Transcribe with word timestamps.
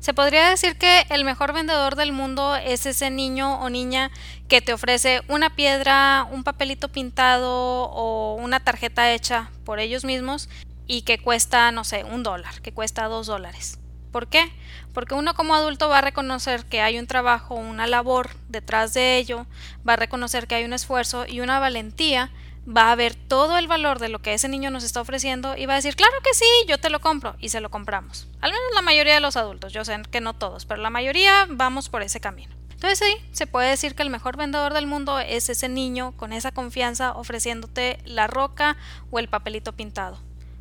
Se 0.00 0.14
podría 0.14 0.48
decir 0.48 0.78
que 0.78 1.04
el 1.10 1.26
mejor 1.26 1.52
vendedor 1.52 1.94
del 1.94 2.12
mundo 2.12 2.56
es 2.56 2.86
ese 2.86 3.10
niño 3.10 3.60
o 3.60 3.68
niña 3.68 4.10
que 4.48 4.62
te 4.62 4.72
ofrece 4.72 5.20
una 5.28 5.54
piedra, 5.54 6.26
un 6.30 6.42
papelito 6.42 6.88
pintado 6.88 7.82
o 7.84 8.34
una 8.36 8.60
tarjeta 8.60 9.12
hecha 9.12 9.50
por 9.66 9.78
ellos 9.78 10.06
mismos 10.06 10.48
y 10.86 11.02
que 11.02 11.18
cuesta, 11.18 11.70
no 11.70 11.84
sé, 11.84 12.04
un 12.04 12.22
dólar, 12.22 12.62
que 12.62 12.72
cuesta 12.72 13.04
dos 13.08 13.26
dólares. 13.26 13.78
¿Por 14.10 14.26
qué? 14.26 14.50
Porque 14.94 15.14
uno 15.14 15.34
como 15.34 15.54
adulto 15.54 15.90
va 15.90 15.98
a 15.98 16.00
reconocer 16.00 16.64
que 16.64 16.80
hay 16.80 16.98
un 16.98 17.06
trabajo, 17.06 17.54
una 17.54 17.86
labor 17.86 18.30
detrás 18.48 18.94
de 18.94 19.18
ello, 19.18 19.46
va 19.86 19.92
a 19.92 19.96
reconocer 19.96 20.46
que 20.46 20.54
hay 20.54 20.64
un 20.64 20.72
esfuerzo 20.72 21.26
y 21.28 21.40
una 21.40 21.60
valentía, 21.60 22.30
va 22.68 22.92
a 22.92 22.94
ver 22.94 23.14
todo 23.14 23.58
el 23.58 23.68
valor 23.68 23.98
de 23.98 24.08
lo 24.08 24.20
que 24.20 24.34
ese 24.34 24.48
niño 24.48 24.70
nos 24.70 24.84
está 24.84 25.00
ofreciendo 25.00 25.56
y 25.56 25.66
va 25.66 25.74
a 25.74 25.76
decir, 25.76 25.96
claro 25.96 26.16
que 26.22 26.34
sí, 26.34 26.46
yo 26.68 26.78
te 26.78 26.90
lo 26.90 27.00
compro 27.00 27.36
y 27.38 27.48
se 27.48 27.60
lo 27.60 27.70
compramos. 27.70 28.28
Al 28.40 28.52
menos 28.52 28.74
la 28.74 28.82
mayoría 28.82 29.14
de 29.14 29.20
los 29.20 29.36
adultos, 29.36 29.72
yo 29.72 29.84
sé 29.84 30.00
que 30.10 30.20
no 30.20 30.34
todos, 30.34 30.66
pero 30.66 30.80
la 30.80 30.90
mayoría 30.90 31.46
vamos 31.48 31.88
por 31.88 32.02
ese 32.02 32.20
camino. 32.20 32.54
Entonces 32.70 32.98
sí, 32.98 33.16
se 33.32 33.46
puede 33.46 33.70
decir 33.70 33.94
que 33.94 34.02
el 34.02 34.10
mejor 34.10 34.36
vendedor 34.36 34.72
del 34.72 34.86
mundo 34.86 35.18
es 35.18 35.48
ese 35.48 35.68
niño 35.68 36.14
con 36.16 36.32
esa 36.32 36.52
confianza 36.52 37.12
ofreciéndote 37.12 37.98
la 38.04 38.26
roca 38.26 38.76
o 39.10 39.18
el 39.18 39.28
papelito 39.28 39.72
pintado 39.72 40.18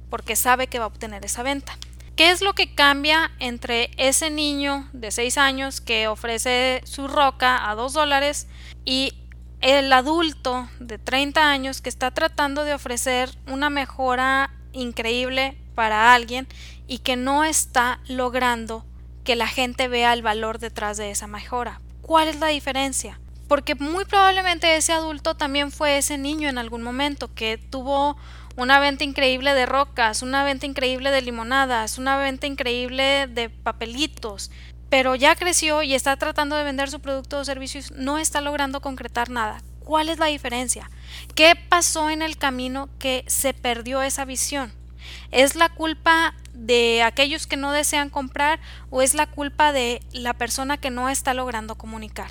porque 0.09 0.35
sabe 0.35 0.67
que 0.67 0.79
va 0.79 0.85
a 0.85 0.87
obtener 0.87 1.23
esa 1.25 1.43
venta. 1.43 1.77
¿Qué 2.15 2.31
es 2.31 2.41
lo 2.41 2.53
que 2.53 2.73
cambia 2.75 3.31
entre 3.39 3.91
ese 3.97 4.29
niño 4.29 4.89
de 4.91 5.11
6 5.11 5.37
años 5.37 5.79
que 5.79 6.07
ofrece 6.07 6.81
su 6.83 7.07
roca 7.07 7.69
a 7.69 7.75
2 7.75 7.93
dólares 7.93 8.47
y 8.83 9.13
el 9.61 9.91
adulto 9.91 10.69
de 10.79 10.97
30 10.97 11.49
años 11.49 11.81
que 11.81 11.89
está 11.89 12.11
tratando 12.11 12.63
de 12.63 12.73
ofrecer 12.73 13.29
una 13.47 13.69
mejora 13.69 14.51
increíble 14.71 15.57
para 15.75 16.13
alguien 16.13 16.47
y 16.87 16.99
que 16.99 17.15
no 17.15 17.43
está 17.43 17.99
logrando 18.07 18.85
que 19.23 19.35
la 19.35 19.47
gente 19.47 19.87
vea 19.87 20.13
el 20.13 20.21
valor 20.21 20.59
detrás 20.59 20.97
de 20.97 21.11
esa 21.11 21.27
mejora? 21.27 21.81
¿Cuál 22.01 22.29
es 22.29 22.39
la 22.39 22.47
diferencia? 22.47 23.19
Porque 23.47 23.75
muy 23.75 24.05
probablemente 24.05 24.75
ese 24.75 24.93
adulto 24.93 25.35
también 25.35 25.71
fue 25.71 25.97
ese 25.97 26.17
niño 26.17 26.49
en 26.49 26.57
algún 26.57 26.81
momento 26.81 27.33
que 27.33 27.57
tuvo 27.57 28.17
una 28.55 28.79
venta 28.79 29.03
increíble 29.03 29.53
de 29.53 29.65
rocas, 29.65 30.21
una 30.21 30.43
venta 30.43 30.65
increíble 30.65 31.11
de 31.11 31.21
limonadas, 31.21 31.97
una 31.97 32.17
venta 32.17 32.45
increíble 32.45 33.27
de 33.27 33.49
papelitos, 33.49 34.51
pero 34.89 35.15
ya 35.15 35.35
creció 35.35 35.83
y 35.83 35.93
está 35.93 36.17
tratando 36.17 36.55
de 36.55 36.63
vender 36.63 36.89
su 36.89 36.99
producto 36.99 37.39
o 37.39 37.45
servicios, 37.45 37.91
no 37.91 38.17
está 38.17 38.41
logrando 38.41 38.81
concretar 38.81 39.29
nada. 39.29 39.61
¿Cuál 39.79 40.09
es 40.09 40.19
la 40.19 40.27
diferencia? 40.27 40.89
¿Qué 41.35 41.55
pasó 41.55 42.09
en 42.09 42.21
el 42.21 42.37
camino 42.37 42.89
que 42.99 43.23
se 43.27 43.53
perdió 43.53 44.01
esa 44.01 44.25
visión? 44.25 44.71
¿Es 45.31 45.55
la 45.55 45.69
culpa 45.69 46.35
de 46.53 47.03
aquellos 47.03 47.47
que 47.47 47.57
no 47.57 47.71
desean 47.71 48.09
comprar 48.09 48.59
o 48.89 49.01
es 49.01 49.13
la 49.13 49.25
culpa 49.27 49.71
de 49.71 50.01
la 50.11 50.33
persona 50.33 50.77
que 50.77 50.89
no 50.89 51.09
está 51.09 51.33
logrando 51.33 51.75
comunicar? 51.75 52.29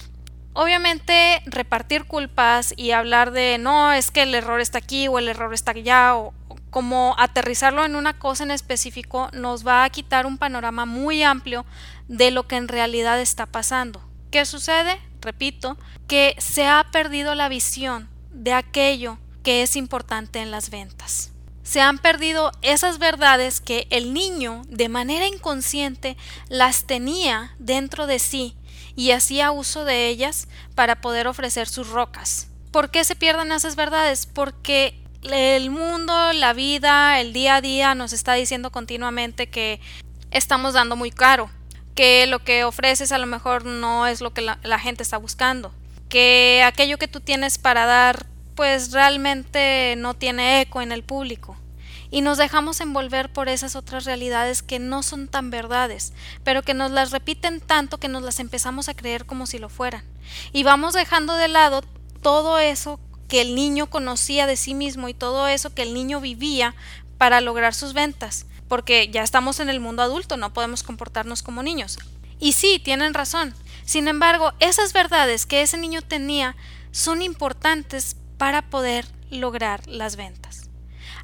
Obviamente 0.52 1.42
repartir 1.46 2.04
culpas 2.04 2.74
y 2.76 2.90
hablar 2.90 3.30
de 3.30 3.58
no, 3.58 3.92
es 3.92 4.10
que 4.10 4.22
el 4.22 4.34
error 4.34 4.60
está 4.60 4.78
aquí 4.78 5.08
o 5.08 5.18
el 5.18 5.28
error 5.28 5.54
está 5.54 5.70
allá 5.70 6.16
o 6.16 6.34
como 6.70 7.14
aterrizarlo 7.18 7.84
en 7.84 7.96
una 7.96 8.18
cosa 8.18 8.44
en 8.44 8.50
específico 8.50 9.30
nos 9.32 9.66
va 9.66 9.84
a 9.84 9.90
quitar 9.90 10.26
un 10.26 10.36
panorama 10.36 10.84
muy 10.84 11.22
amplio 11.22 11.64
de 12.08 12.30
lo 12.30 12.46
que 12.46 12.56
en 12.56 12.68
realidad 12.68 13.20
está 13.20 13.46
pasando. 13.46 14.02
¿Qué 14.30 14.44
sucede? 14.44 14.98
Repito, 15.20 15.76
que 16.06 16.34
se 16.38 16.66
ha 16.66 16.86
perdido 16.90 17.34
la 17.34 17.48
visión 17.48 18.08
de 18.32 18.52
aquello 18.52 19.18
que 19.42 19.62
es 19.62 19.76
importante 19.76 20.40
en 20.40 20.50
las 20.50 20.70
ventas. 20.70 21.32
Se 21.62 21.80
han 21.80 21.98
perdido 21.98 22.50
esas 22.62 22.98
verdades 22.98 23.60
que 23.60 23.86
el 23.90 24.14
niño 24.14 24.62
de 24.68 24.88
manera 24.88 25.26
inconsciente 25.26 26.16
las 26.48 26.86
tenía 26.86 27.54
dentro 27.58 28.06
de 28.06 28.18
sí 28.18 28.56
y 28.96 29.10
hacía 29.10 29.50
uso 29.50 29.84
de 29.84 30.08
ellas 30.08 30.48
para 30.74 31.00
poder 31.00 31.28
ofrecer 31.28 31.68
sus 31.68 31.88
rocas. 31.88 32.48
¿Por 32.72 32.90
qué 32.90 33.04
se 33.04 33.16
pierden 33.16 33.52
esas 33.52 33.76
verdades? 33.76 34.26
Porque 34.26 34.98
el 35.22 35.70
mundo, 35.70 36.32
la 36.32 36.52
vida, 36.52 37.20
el 37.20 37.32
día 37.32 37.56
a 37.56 37.60
día 37.60 37.94
nos 37.94 38.12
está 38.12 38.34
diciendo 38.34 38.70
continuamente 38.70 39.48
que 39.48 39.80
estamos 40.30 40.74
dando 40.74 40.96
muy 40.96 41.10
caro, 41.10 41.50
que 41.98 42.28
lo 42.28 42.38
que 42.44 42.62
ofreces 42.62 43.10
a 43.10 43.18
lo 43.18 43.26
mejor 43.26 43.64
no 43.64 44.06
es 44.06 44.20
lo 44.20 44.32
que 44.32 44.40
la, 44.40 44.78
gente 44.78 45.02
está 45.02 45.16
buscando, 45.16 45.72
que 46.08 46.62
aquello 46.64 46.96
que 46.96 47.08
tú 47.08 47.18
tienes 47.18 47.58
para 47.58 47.86
dar 47.86 48.24
pues 48.54 48.92
realmente 48.92 49.96
no 49.98 50.14
tiene 50.14 50.60
eco 50.60 50.80
en 50.80 50.92
el 50.92 51.02
público. 51.02 51.56
Y 52.12 52.20
nos 52.20 52.38
dejamos 52.38 52.80
envolver 52.80 53.32
por 53.32 53.48
esas 53.48 53.74
otras 53.74 54.04
realidades 54.04 54.62
que 54.62 54.78
no 54.78 55.02
son 55.02 55.26
tan 55.26 55.50
verdades, 55.50 56.12
pero 56.44 56.62
que 56.62 56.72
nos 56.72 56.92
las 56.92 57.10
repiten 57.10 57.60
tanto 57.60 57.98
que 57.98 58.06
nos 58.06 58.22
las 58.22 58.38
empezamos 58.38 58.88
a 58.88 58.94
creer 58.94 59.26
como 59.26 59.46
si 59.46 59.58
lo 59.58 59.68
fueran. 59.68 60.04
Y 60.52 60.62
vamos 60.62 60.94
dejando 60.94 61.34
de 61.34 61.48
lado 61.48 61.82
todo 62.22 62.60
eso 62.60 63.00
que 63.26 63.40
el 63.40 63.56
niño 63.56 63.90
conocía 63.90 64.46
de 64.46 64.54
sí 64.54 64.72
mismo 64.72 65.08
y 65.08 65.14
todo 65.14 65.48
eso 65.48 65.74
que 65.74 65.82
el 65.82 65.94
niño 65.94 66.20
vivía 66.20 66.76
para 67.18 67.40
lograr 67.40 67.74
sus 67.74 67.92
ventas, 67.92 68.46
porque 68.68 69.08
ya 69.08 69.22
estamos 69.22 69.60
en 69.60 69.68
el 69.68 69.80
mundo 69.80 70.02
adulto, 70.02 70.36
no 70.36 70.52
podemos 70.52 70.82
comportarnos 70.82 71.42
como 71.42 71.62
niños. 71.62 71.98
Y 72.38 72.52
sí, 72.52 72.80
tienen 72.82 73.14
razón. 73.14 73.54
Sin 73.84 74.06
embargo, 74.06 74.52
esas 74.60 74.92
verdades 74.92 75.46
que 75.46 75.62
ese 75.62 75.78
niño 75.78 76.02
tenía 76.02 76.56
son 76.90 77.22
importantes 77.22 78.16
para 78.36 78.62
poder 78.62 79.06
lograr 79.30 79.86
las 79.86 80.16
ventas. 80.16 80.70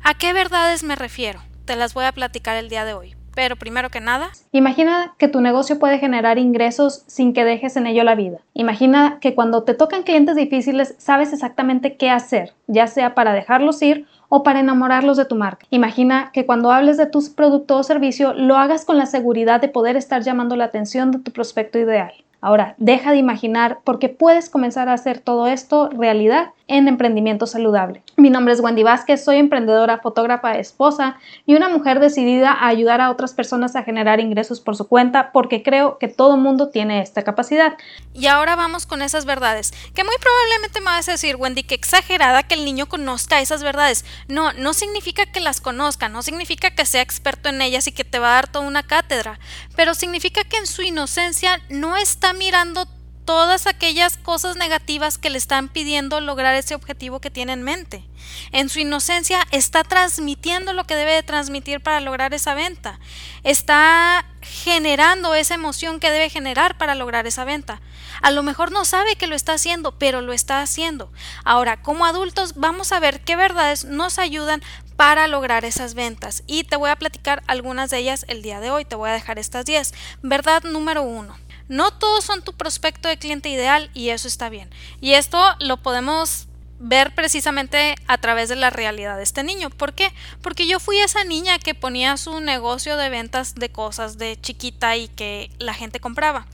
¿A 0.03 0.15
qué 0.15 0.33
verdades 0.33 0.83
me 0.83 0.97
refiero? 0.97 1.43
Te 1.65 1.77
las 1.77 1.95
voy 1.95 2.05
a 2.05 2.13
platicar 2.13 2.57
el 2.57 2.69
día 2.69 2.85
de 2.85 2.95
hoy. 2.95 3.17
Pero 3.35 3.57
primero 3.57 3.91
que 3.91 4.01
nada, 4.01 4.31
imagina 4.53 5.15
que 5.19 5.27
tu 5.27 5.41
negocio 5.41 5.79
puede 5.81 5.99
generar 5.99 6.39
ingresos 6.39 7.03
sin 7.09 7.33
que 7.33 7.45
dejes 7.45 7.77
en 7.77 7.87
ello 7.87 8.05
la 8.05 8.15
vida. 8.15 8.39
Imagina 8.55 9.19
que 9.21 9.35
cuando 9.35 9.65
te 9.65 9.75
tocan 9.75 10.05
clientes 10.05 10.37
difíciles 10.37 10.95
sabes 10.99 11.33
exactamente 11.33 11.97
qué 11.97 12.11
hacer, 12.11 12.55
ya 12.69 12.87
sea 12.87 13.15
para 13.15 13.33
dejarlos 13.33 13.83
ir 13.83 14.07
o 14.35 14.43
para 14.43 14.59
enamorarlos 14.59 15.17
de 15.17 15.27
tu 15.27 15.37
marca. 15.37 15.65
Imagina 15.71 16.31
que 16.33 16.45
cuando 16.45 16.73
hables 16.73 16.97
de 16.97 17.07
tu 17.07 17.23
producto 17.37 17.77
o 17.77 17.85
servicio 17.85 18.35
lo 18.35 18.57
hagas 18.57 18.85
con 18.85 18.99
la 18.99 19.07
seguridad 19.07 19.61
de 19.61 19.69
poder 19.69 19.95
estar 19.95 20.23
llamando 20.23 20.57
la 20.57 20.65
atención 20.65 21.13
de 21.13 21.21
tu 21.21 21.31
prospecto 21.31 21.79
ideal. 21.79 22.13
Ahora, 22.41 22.75
deja 22.77 23.13
de 23.13 23.19
imaginar 23.19 23.79
porque 23.85 24.09
puedes 24.09 24.51
comenzar 24.51 24.89
a 24.89 24.95
hacer 24.95 25.21
todo 25.21 25.47
esto 25.47 25.89
realidad 25.89 26.49
en 26.67 26.89
emprendimiento 26.89 27.47
saludable. 27.47 28.03
Mi 28.17 28.31
nombre 28.31 28.55
es 28.55 28.61
Wendy 28.61 28.83
Vázquez, 28.83 29.23
soy 29.23 29.37
emprendedora, 29.37 29.99
fotógrafa, 29.99 30.57
esposa 30.57 31.19
y 31.45 31.55
una 31.55 31.69
mujer 31.69 32.01
decidida 32.01 32.53
a 32.53 32.69
ayudar 32.69 33.01
a 33.01 33.11
otras 33.11 33.35
personas 33.35 33.77
a 33.77 33.83
generar 33.83 34.21
ingresos 34.21 34.61
por 34.61 34.75
su 34.75 34.89
cuenta 34.89 35.31
porque 35.33 35.63
creo 35.63 35.99
que 35.99 36.09
todo 36.09 36.37
mundo 36.37 36.71
tiene 36.71 37.03
esta 37.03 37.23
capacidad. 37.23 37.75
Y 38.15 38.27
ahora 38.27 38.57
vamos 38.57 38.87
con 38.87 39.03
esas 39.03 39.27
verdades, 39.27 39.73
que 39.95 40.05
muy 40.05 40.15
probablemente 40.21 40.81
me 40.81 40.87
vas 40.87 41.09
a 41.09 41.13
decir, 41.13 41.37
Wendy, 41.37 41.65
que 41.65 41.75
exagerada 41.75 42.43
que 42.45 42.55
el 42.55 42.65
niño 42.65 42.87
conozca 42.87 43.41
esas 43.41 43.63
verdades. 43.63 44.05
No, 44.29 44.53
no 44.55 44.73
significa 44.73 45.27
que 45.27 45.41
las 45.41 45.61
conozca, 45.61 46.09
no 46.09 46.23
significa 46.23 46.71
que 46.71 46.87
sea 46.87 47.03
experto 47.03 47.51
en 47.51 47.61
ellas 47.61 47.87
y 47.89 47.93
que 47.93 48.05
te 48.05 48.19
va 48.19 48.29
a 48.29 48.35
dar 48.35 48.49
toda 48.49 48.67
una 48.67 48.85
cátedra, 48.85 49.39
pero 49.77 49.95
significa 49.95 50.45
que 50.45 50.57
en 50.57 50.67
su 50.67 50.83
inocencia 50.83 51.61
no 51.69 51.97
está 51.97 52.33
mirando 52.33 52.87
todas 53.25 53.67
aquellas 53.67 54.17
cosas 54.17 54.57
negativas 54.57 55.19
que 55.19 55.31
le 55.31 55.39
están 55.39 55.69
pidiendo 55.69 56.21
lograr 56.21 56.55
ese 56.55 56.75
objetivo 56.75 57.21
que 57.21 57.31
tiene 57.31 57.53
en 57.53 57.63
mente. 57.63 58.05
En 58.53 58.69
su 58.69 58.81
inocencia 58.81 59.47
está 59.51 59.85
transmitiendo 59.85 60.73
lo 60.73 60.85
que 60.85 60.97
debe 60.97 61.13
de 61.13 61.23
transmitir 61.23 61.81
para 61.81 62.01
lograr 62.01 62.35
esa 62.35 62.55
venta. 62.55 62.99
Está 63.43 64.27
generando 64.41 65.35
esa 65.35 65.55
emoción 65.55 66.01
que 66.01 66.11
debe 66.11 66.29
generar 66.31 66.77
para 66.77 66.95
lograr 66.95 67.27
esa 67.27 67.45
venta. 67.45 67.81
A 68.23 68.31
lo 68.31 68.43
mejor 68.43 68.73
no 68.73 68.85
sabe 68.85 69.17
que 69.17 69.27
lo 69.27 69.35
está 69.35 69.55
haciendo, 69.55 69.93
pero 69.99 70.21
lo 70.21 70.33
está 70.33 70.61
haciendo. 70.61 71.11
Ahora, 71.45 71.81
como 71.81 72.07
adultos, 72.07 72.55
vamos 72.57 72.93
a 72.93 73.01
ver 73.01 73.21
qué 73.21 73.37
verdades 73.37 73.85
nos 73.85 74.19
ayudan 74.19 74.63
para 74.97 75.27
lograr 75.29 75.65
esas 75.65 75.95
ventas. 75.95 76.45
Y 76.47 76.65
te 76.65 76.77
voy 76.77 76.91
a 76.91 76.97
platicar 76.97 77.43
algunas 77.47 77.91
de 77.91 77.99
ellas 77.99 78.25
el 78.29 78.43
día 78.43 78.61
de 78.61 78.71
hoy. 78.71 78.85
Te 78.85 78.97
voy 78.97 79.11
a 79.11 79.15
dejar 79.15 79.39
estas 79.39 79.65
10. 79.65 79.93
Verdad 80.23 80.63
número 80.65 81.03
uno 81.03 81.37
no 81.69 81.93
todos 81.93 82.25
son 82.25 82.43
tu 82.43 82.53
prospecto 82.53 83.09
de 83.09 83.19
cliente 83.19 83.49
ideal 83.49 83.91
y 83.95 84.11
eso 84.11 84.29
está 84.29 84.49
bien. 84.49 84.71
Y 85.01 85.13
esto 85.13 85.41
lo 85.61 85.79
podemos 85.79 86.47
ver 86.79 87.15
precisamente 87.15 87.95
a 88.07 88.19
través 88.19 88.49
de 88.49 88.57
la 88.57 88.71
realidad 88.71 89.17
de 89.17 89.23
este 89.23 89.43
niño. 89.43 89.71
¿Por 89.71 89.95
qué? 89.95 90.13
Porque 90.43 90.67
yo 90.67 90.81
fui 90.81 90.99
esa 90.99 91.25
niña 91.25 91.59
que 91.59 91.75
ponía 91.75 92.17
su 92.17 92.41
negocio 92.41 92.97
de 92.97 93.09
ventas 93.09 93.55
de 93.55 93.71
cosas 93.71 94.19
de 94.19 94.39
chiquita 94.41 94.97
y 94.97 95.09
que 95.09 95.51
la 95.59 95.75
gente 95.75 96.01
compraba. 96.01 96.47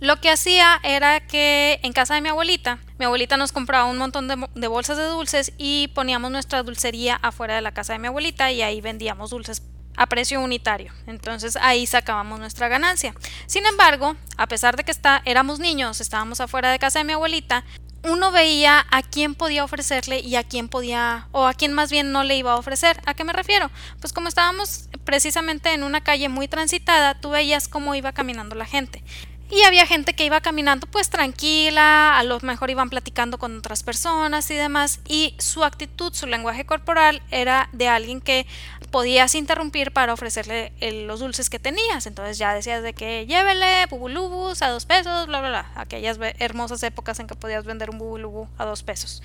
Lo 0.00 0.20
que 0.20 0.30
hacía 0.30 0.78
era 0.84 1.26
que 1.26 1.80
en 1.82 1.92
casa 1.92 2.14
de 2.14 2.20
mi 2.20 2.28
abuelita, 2.28 2.78
mi 2.98 3.06
abuelita 3.06 3.36
nos 3.36 3.50
compraba 3.50 3.86
un 3.86 3.98
montón 3.98 4.28
de, 4.28 4.46
de, 4.54 4.68
bolsas 4.68 4.96
de 4.96 5.04
dulces 5.04 5.52
y 5.58 5.88
poníamos 5.88 6.30
nuestra 6.30 6.62
dulcería 6.62 7.16
afuera 7.16 7.56
de 7.56 7.62
la 7.62 7.72
casa 7.72 7.94
de 7.94 7.98
mi 7.98 8.06
abuelita 8.06 8.52
y 8.52 8.62
ahí 8.62 8.80
vendíamos 8.80 9.30
dulces 9.30 9.60
a 9.98 10.06
precio 10.06 10.40
unitario. 10.40 10.92
Entonces 11.06 11.56
ahí 11.56 11.86
sacábamos 11.86 12.38
nuestra 12.38 12.68
ganancia. 12.68 13.14
Sin 13.46 13.66
embargo, 13.66 14.16
a 14.36 14.46
pesar 14.46 14.76
de 14.76 14.84
que 14.84 14.92
está, 14.92 15.20
éramos 15.26 15.58
niños, 15.58 16.00
estábamos 16.00 16.40
afuera 16.40 16.70
de 16.70 16.78
casa 16.78 17.00
de 17.00 17.04
mi 17.04 17.12
abuelita, 17.12 17.64
uno 18.04 18.30
veía 18.30 18.86
a 18.90 19.02
quién 19.02 19.34
podía 19.34 19.64
ofrecerle 19.64 20.20
y 20.20 20.36
a 20.36 20.44
quién 20.44 20.68
podía, 20.68 21.26
o 21.32 21.46
a 21.46 21.54
quién 21.54 21.72
más 21.72 21.90
bien 21.90 22.12
no 22.12 22.22
le 22.22 22.36
iba 22.36 22.52
a 22.52 22.56
ofrecer. 22.56 23.00
¿A 23.06 23.14
qué 23.14 23.24
me 23.24 23.32
refiero? 23.32 23.70
Pues 24.00 24.12
como 24.12 24.28
estábamos 24.28 24.88
precisamente 25.04 25.74
en 25.74 25.82
una 25.82 26.02
calle 26.02 26.28
muy 26.28 26.46
transitada, 26.46 27.20
tú 27.20 27.30
veías 27.30 27.66
cómo 27.66 27.94
iba 27.96 28.12
caminando 28.12 28.54
la 28.54 28.66
gente. 28.66 29.02
Y 29.50 29.62
había 29.62 29.86
gente 29.86 30.12
que 30.12 30.26
iba 30.26 30.42
caminando 30.42 30.86
pues 30.86 31.08
tranquila, 31.08 32.18
a 32.18 32.22
lo 32.22 32.38
mejor 32.40 32.68
iban 32.68 32.90
platicando 32.90 33.38
con 33.38 33.56
otras 33.56 33.82
personas 33.82 34.50
y 34.50 34.54
demás, 34.54 35.00
y 35.08 35.34
su 35.38 35.64
actitud, 35.64 36.12
su 36.12 36.26
lenguaje 36.26 36.66
corporal 36.66 37.22
era 37.30 37.70
de 37.72 37.88
alguien 37.88 38.20
que 38.20 38.46
podías 38.90 39.34
interrumpir 39.34 39.92
para 39.92 40.12
ofrecerle 40.12 40.72
los 41.06 41.20
dulces 41.20 41.50
que 41.50 41.58
tenías. 41.58 42.06
Entonces 42.06 42.38
ya 42.38 42.54
decías 42.54 42.82
de 42.82 42.92
que 42.92 43.26
llévele 43.26 43.86
bubulubus 43.86 44.62
a 44.62 44.68
dos 44.68 44.86
pesos, 44.86 45.26
bla, 45.26 45.40
bla, 45.40 45.48
bla. 45.48 45.72
Aquellas 45.74 46.18
hermosas 46.38 46.82
épocas 46.82 47.20
en 47.20 47.26
que 47.26 47.34
podías 47.34 47.64
vender 47.64 47.90
un 47.90 47.98
bubulubu 47.98 48.48
a 48.58 48.64
dos 48.64 48.82
pesos. 48.82 49.22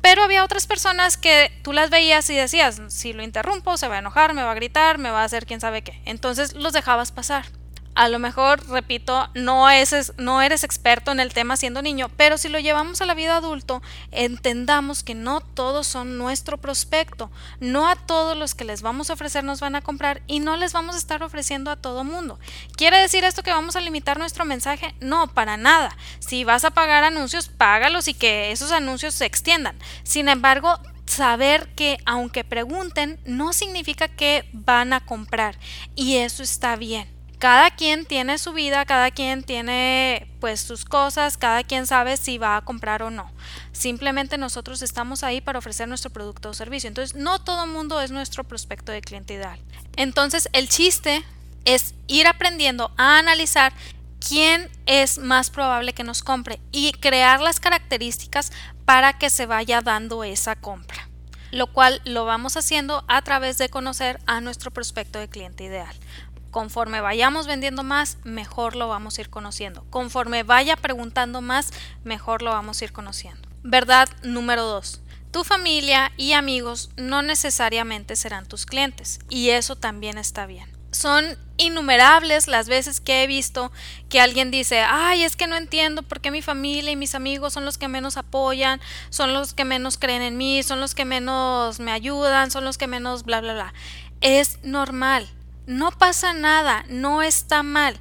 Pero 0.00 0.22
había 0.22 0.44
otras 0.44 0.66
personas 0.66 1.16
que 1.16 1.50
tú 1.62 1.72
las 1.72 1.88
veías 1.88 2.28
y 2.28 2.34
decías, 2.34 2.80
si 2.88 3.14
lo 3.14 3.22
interrumpo, 3.22 3.78
se 3.78 3.88
va 3.88 3.96
a 3.96 3.98
enojar, 4.00 4.34
me 4.34 4.42
va 4.42 4.52
a 4.52 4.54
gritar, 4.54 4.98
me 4.98 5.10
va 5.10 5.22
a 5.22 5.24
hacer 5.24 5.46
quién 5.46 5.60
sabe 5.60 5.82
qué. 5.82 6.00
Entonces 6.04 6.54
los 6.54 6.72
dejabas 6.74 7.10
pasar 7.10 7.46
a 7.94 8.08
lo 8.08 8.18
mejor, 8.18 8.66
repito, 8.68 9.28
no, 9.34 9.70
es, 9.70 10.12
no 10.16 10.42
eres 10.42 10.64
experto 10.64 11.12
en 11.12 11.20
el 11.20 11.32
tema 11.32 11.56
siendo 11.56 11.80
niño, 11.80 12.10
pero 12.16 12.38
si 12.38 12.48
lo 12.48 12.58
llevamos 12.58 13.00
a 13.00 13.06
la 13.06 13.14
vida 13.14 13.36
adulto, 13.36 13.82
entendamos 14.10 15.04
que 15.04 15.14
no 15.14 15.40
todos 15.40 15.86
son 15.86 16.18
nuestro 16.18 16.58
prospecto, 16.58 17.30
no 17.60 17.88
a 17.88 17.94
todos 17.94 18.36
los 18.36 18.54
que 18.54 18.64
les 18.64 18.82
vamos 18.82 19.10
a 19.10 19.12
ofrecer 19.12 19.44
nos 19.44 19.60
van 19.60 19.76
a 19.76 19.82
comprar 19.82 20.22
y 20.26 20.40
no 20.40 20.56
les 20.56 20.72
vamos 20.72 20.96
a 20.96 20.98
estar 20.98 21.22
ofreciendo 21.22 21.70
a 21.70 21.76
todo 21.76 22.02
mundo. 22.02 22.38
¿Quiere 22.76 22.98
decir 22.98 23.22
esto 23.24 23.42
que 23.42 23.52
vamos 23.52 23.76
a 23.76 23.80
limitar 23.80 24.18
nuestro 24.18 24.44
mensaje? 24.44 24.94
No, 25.00 25.28
para 25.28 25.56
nada. 25.56 25.96
Si 26.18 26.42
vas 26.44 26.64
a 26.64 26.72
pagar 26.72 27.04
anuncios, 27.04 27.48
págalos 27.48 28.08
y 28.08 28.14
que 28.14 28.50
esos 28.50 28.72
anuncios 28.72 29.14
se 29.14 29.26
extiendan. 29.26 29.76
Sin 30.02 30.28
embargo, 30.28 30.80
saber 31.06 31.68
que 31.76 31.98
aunque 32.06 32.42
pregunten, 32.42 33.20
no 33.24 33.52
significa 33.52 34.08
que 34.08 34.48
van 34.52 34.92
a 34.92 35.04
comprar 35.04 35.58
y 35.94 36.16
eso 36.16 36.42
está 36.42 36.76
bien 36.76 37.14
cada 37.38 37.70
quien 37.70 38.06
tiene 38.06 38.38
su 38.38 38.52
vida, 38.52 38.84
cada 38.84 39.10
quien 39.10 39.42
tiene 39.42 40.28
pues 40.40 40.60
sus 40.60 40.84
cosas, 40.84 41.36
cada 41.36 41.62
quien 41.62 41.86
sabe 41.86 42.16
si 42.16 42.38
va 42.38 42.56
a 42.56 42.64
comprar 42.64 43.02
o 43.02 43.10
no. 43.10 43.30
Simplemente 43.72 44.38
nosotros 44.38 44.82
estamos 44.82 45.22
ahí 45.22 45.40
para 45.40 45.58
ofrecer 45.58 45.88
nuestro 45.88 46.10
producto 46.10 46.50
o 46.50 46.54
servicio. 46.54 46.88
Entonces, 46.88 47.16
no 47.16 47.40
todo 47.40 47.64
el 47.64 47.70
mundo 47.70 48.00
es 48.00 48.10
nuestro 48.10 48.44
prospecto 48.44 48.92
de 48.92 49.00
cliente 49.00 49.34
ideal. 49.34 49.58
Entonces, 49.96 50.48
el 50.52 50.68
chiste 50.68 51.24
es 51.64 51.94
ir 52.06 52.26
aprendiendo 52.26 52.92
a 52.96 53.18
analizar 53.18 53.72
quién 54.26 54.70
es 54.86 55.18
más 55.18 55.50
probable 55.50 55.92
que 55.92 56.04
nos 56.04 56.22
compre 56.22 56.60
y 56.72 56.92
crear 56.92 57.40
las 57.40 57.60
características 57.60 58.52
para 58.84 59.18
que 59.18 59.30
se 59.30 59.46
vaya 59.46 59.80
dando 59.80 60.24
esa 60.24 60.56
compra 60.56 61.08
lo 61.54 61.68
cual 61.68 62.02
lo 62.04 62.24
vamos 62.24 62.56
haciendo 62.56 63.04
a 63.06 63.22
través 63.22 63.58
de 63.58 63.68
conocer 63.68 64.18
a 64.26 64.40
nuestro 64.40 64.72
prospecto 64.72 65.20
de 65.20 65.28
cliente 65.28 65.62
ideal. 65.64 65.94
Conforme 66.54 67.00
vayamos 67.00 67.48
vendiendo 67.48 67.82
más, 67.82 68.16
mejor 68.22 68.76
lo 68.76 68.86
vamos 68.86 69.18
a 69.18 69.22
ir 69.22 69.28
conociendo. 69.28 69.84
Conforme 69.90 70.44
vaya 70.44 70.76
preguntando 70.76 71.40
más, 71.40 71.72
mejor 72.04 72.42
lo 72.42 72.52
vamos 72.52 72.80
a 72.80 72.84
ir 72.84 72.92
conociendo. 72.92 73.48
Verdad 73.64 74.08
número 74.22 74.62
2. 74.62 75.00
Tu 75.32 75.42
familia 75.42 76.12
y 76.16 76.34
amigos 76.34 76.90
no 76.96 77.22
necesariamente 77.22 78.14
serán 78.14 78.46
tus 78.46 78.66
clientes 78.66 79.18
y 79.28 79.50
eso 79.50 79.74
también 79.74 80.16
está 80.16 80.46
bien. 80.46 80.68
Son 80.92 81.24
innumerables 81.56 82.46
las 82.46 82.68
veces 82.68 83.00
que 83.00 83.24
he 83.24 83.26
visto 83.26 83.72
que 84.08 84.20
alguien 84.20 84.52
dice, 84.52 84.78
ay, 84.78 85.24
es 85.24 85.34
que 85.34 85.48
no 85.48 85.56
entiendo 85.56 86.04
por 86.04 86.20
qué 86.20 86.30
mi 86.30 86.40
familia 86.40 86.92
y 86.92 86.96
mis 86.96 87.16
amigos 87.16 87.52
son 87.52 87.64
los 87.64 87.78
que 87.78 87.88
menos 87.88 88.16
apoyan, 88.16 88.80
son 89.10 89.32
los 89.32 89.54
que 89.54 89.64
menos 89.64 89.98
creen 89.98 90.22
en 90.22 90.36
mí, 90.36 90.62
son 90.62 90.78
los 90.78 90.94
que 90.94 91.04
menos 91.04 91.80
me 91.80 91.90
ayudan, 91.90 92.52
son 92.52 92.64
los 92.64 92.78
que 92.78 92.86
menos 92.86 93.24
bla, 93.24 93.40
bla, 93.40 93.54
bla. 93.54 93.74
Es 94.20 94.60
normal, 94.62 95.28
no 95.66 95.90
pasa 95.92 96.32
nada, 96.32 96.84
no 96.88 97.22
está 97.22 97.62
mal. 97.62 97.98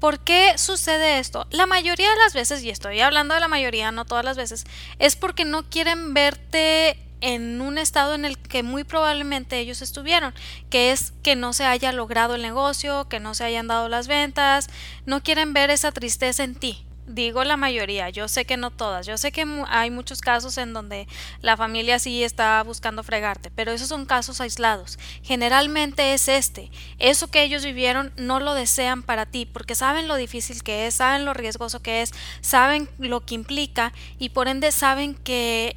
¿Por 0.00 0.20
qué 0.20 0.58
sucede 0.58 1.18
esto? 1.18 1.46
La 1.50 1.66
mayoría 1.66 2.10
de 2.10 2.18
las 2.18 2.34
veces, 2.34 2.62
y 2.62 2.70
estoy 2.70 3.00
hablando 3.00 3.34
de 3.34 3.40
la 3.40 3.48
mayoría, 3.48 3.92
no 3.92 4.04
todas 4.04 4.24
las 4.24 4.36
veces, 4.36 4.64
es 4.98 5.16
porque 5.16 5.44
no 5.44 5.68
quieren 5.68 6.12
verte 6.12 6.98
en 7.22 7.60
un 7.62 7.78
estado 7.78 8.14
en 8.14 8.26
el 8.26 8.38
que 8.38 8.62
muy 8.62 8.84
probablemente 8.84 9.58
ellos 9.58 9.80
estuvieron, 9.80 10.34
que 10.68 10.92
es 10.92 11.14
que 11.22 11.34
no 11.34 11.54
se 11.54 11.64
haya 11.64 11.92
logrado 11.92 12.34
el 12.34 12.42
negocio, 12.42 13.08
que 13.08 13.20
no 13.20 13.34
se 13.34 13.44
hayan 13.44 13.68
dado 13.68 13.88
las 13.88 14.06
ventas, 14.06 14.68
no 15.06 15.22
quieren 15.22 15.54
ver 15.54 15.70
esa 15.70 15.92
tristeza 15.92 16.44
en 16.44 16.54
ti 16.54 16.86
digo 17.06 17.44
la 17.44 17.56
mayoría, 17.56 18.10
yo 18.10 18.28
sé 18.28 18.44
que 18.44 18.56
no 18.56 18.70
todas, 18.70 19.06
yo 19.06 19.16
sé 19.16 19.32
que 19.32 19.46
hay 19.68 19.90
muchos 19.90 20.20
casos 20.20 20.58
en 20.58 20.72
donde 20.72 21.06
la 21.40 21.56
familia 21.56 21.98
sí 21.98 22.24
está 22.24 22.62
buscando 22.62 23.02
fregarte, 23.02 23.50
pero 23.50 23.72
esos 23.72 23.88
son 23.88 24.06
casos 24.06 24.40
aislados. 24.40 24.98
Generalmente 25.22 26.14
es 26.14 26.28
este, 26.28 26.70
eso 26.98 27.28
que 27.28 27.42
ellos 27.42 27.64
vivieron 27.64 28.12
no 28.16 28.40
lo 28.40 28.54
desean 28.54 29.02
para 29.02 29.26
ti 29.26 29.46
porque 29.46 29.74
saben 29.74 30.08
lo 30.08 30.16
difícil 30.16 30.62
que 30.62 30.86
es, 30.86 30.94
saben 30.94 31.24
lo 31.24 31.34
riesgoso 31.34 31.80
que 31.80 32.02
es, 32.02 32.12
saben 32.40 32.88
lo 32.98 33.24
que 33.24 33.34
implica 33.34 33.92
y 34.18 34.30
por 34.30 34.48
ende 34.48 34.72
saben 34.72 35.14
que 35.14 35.76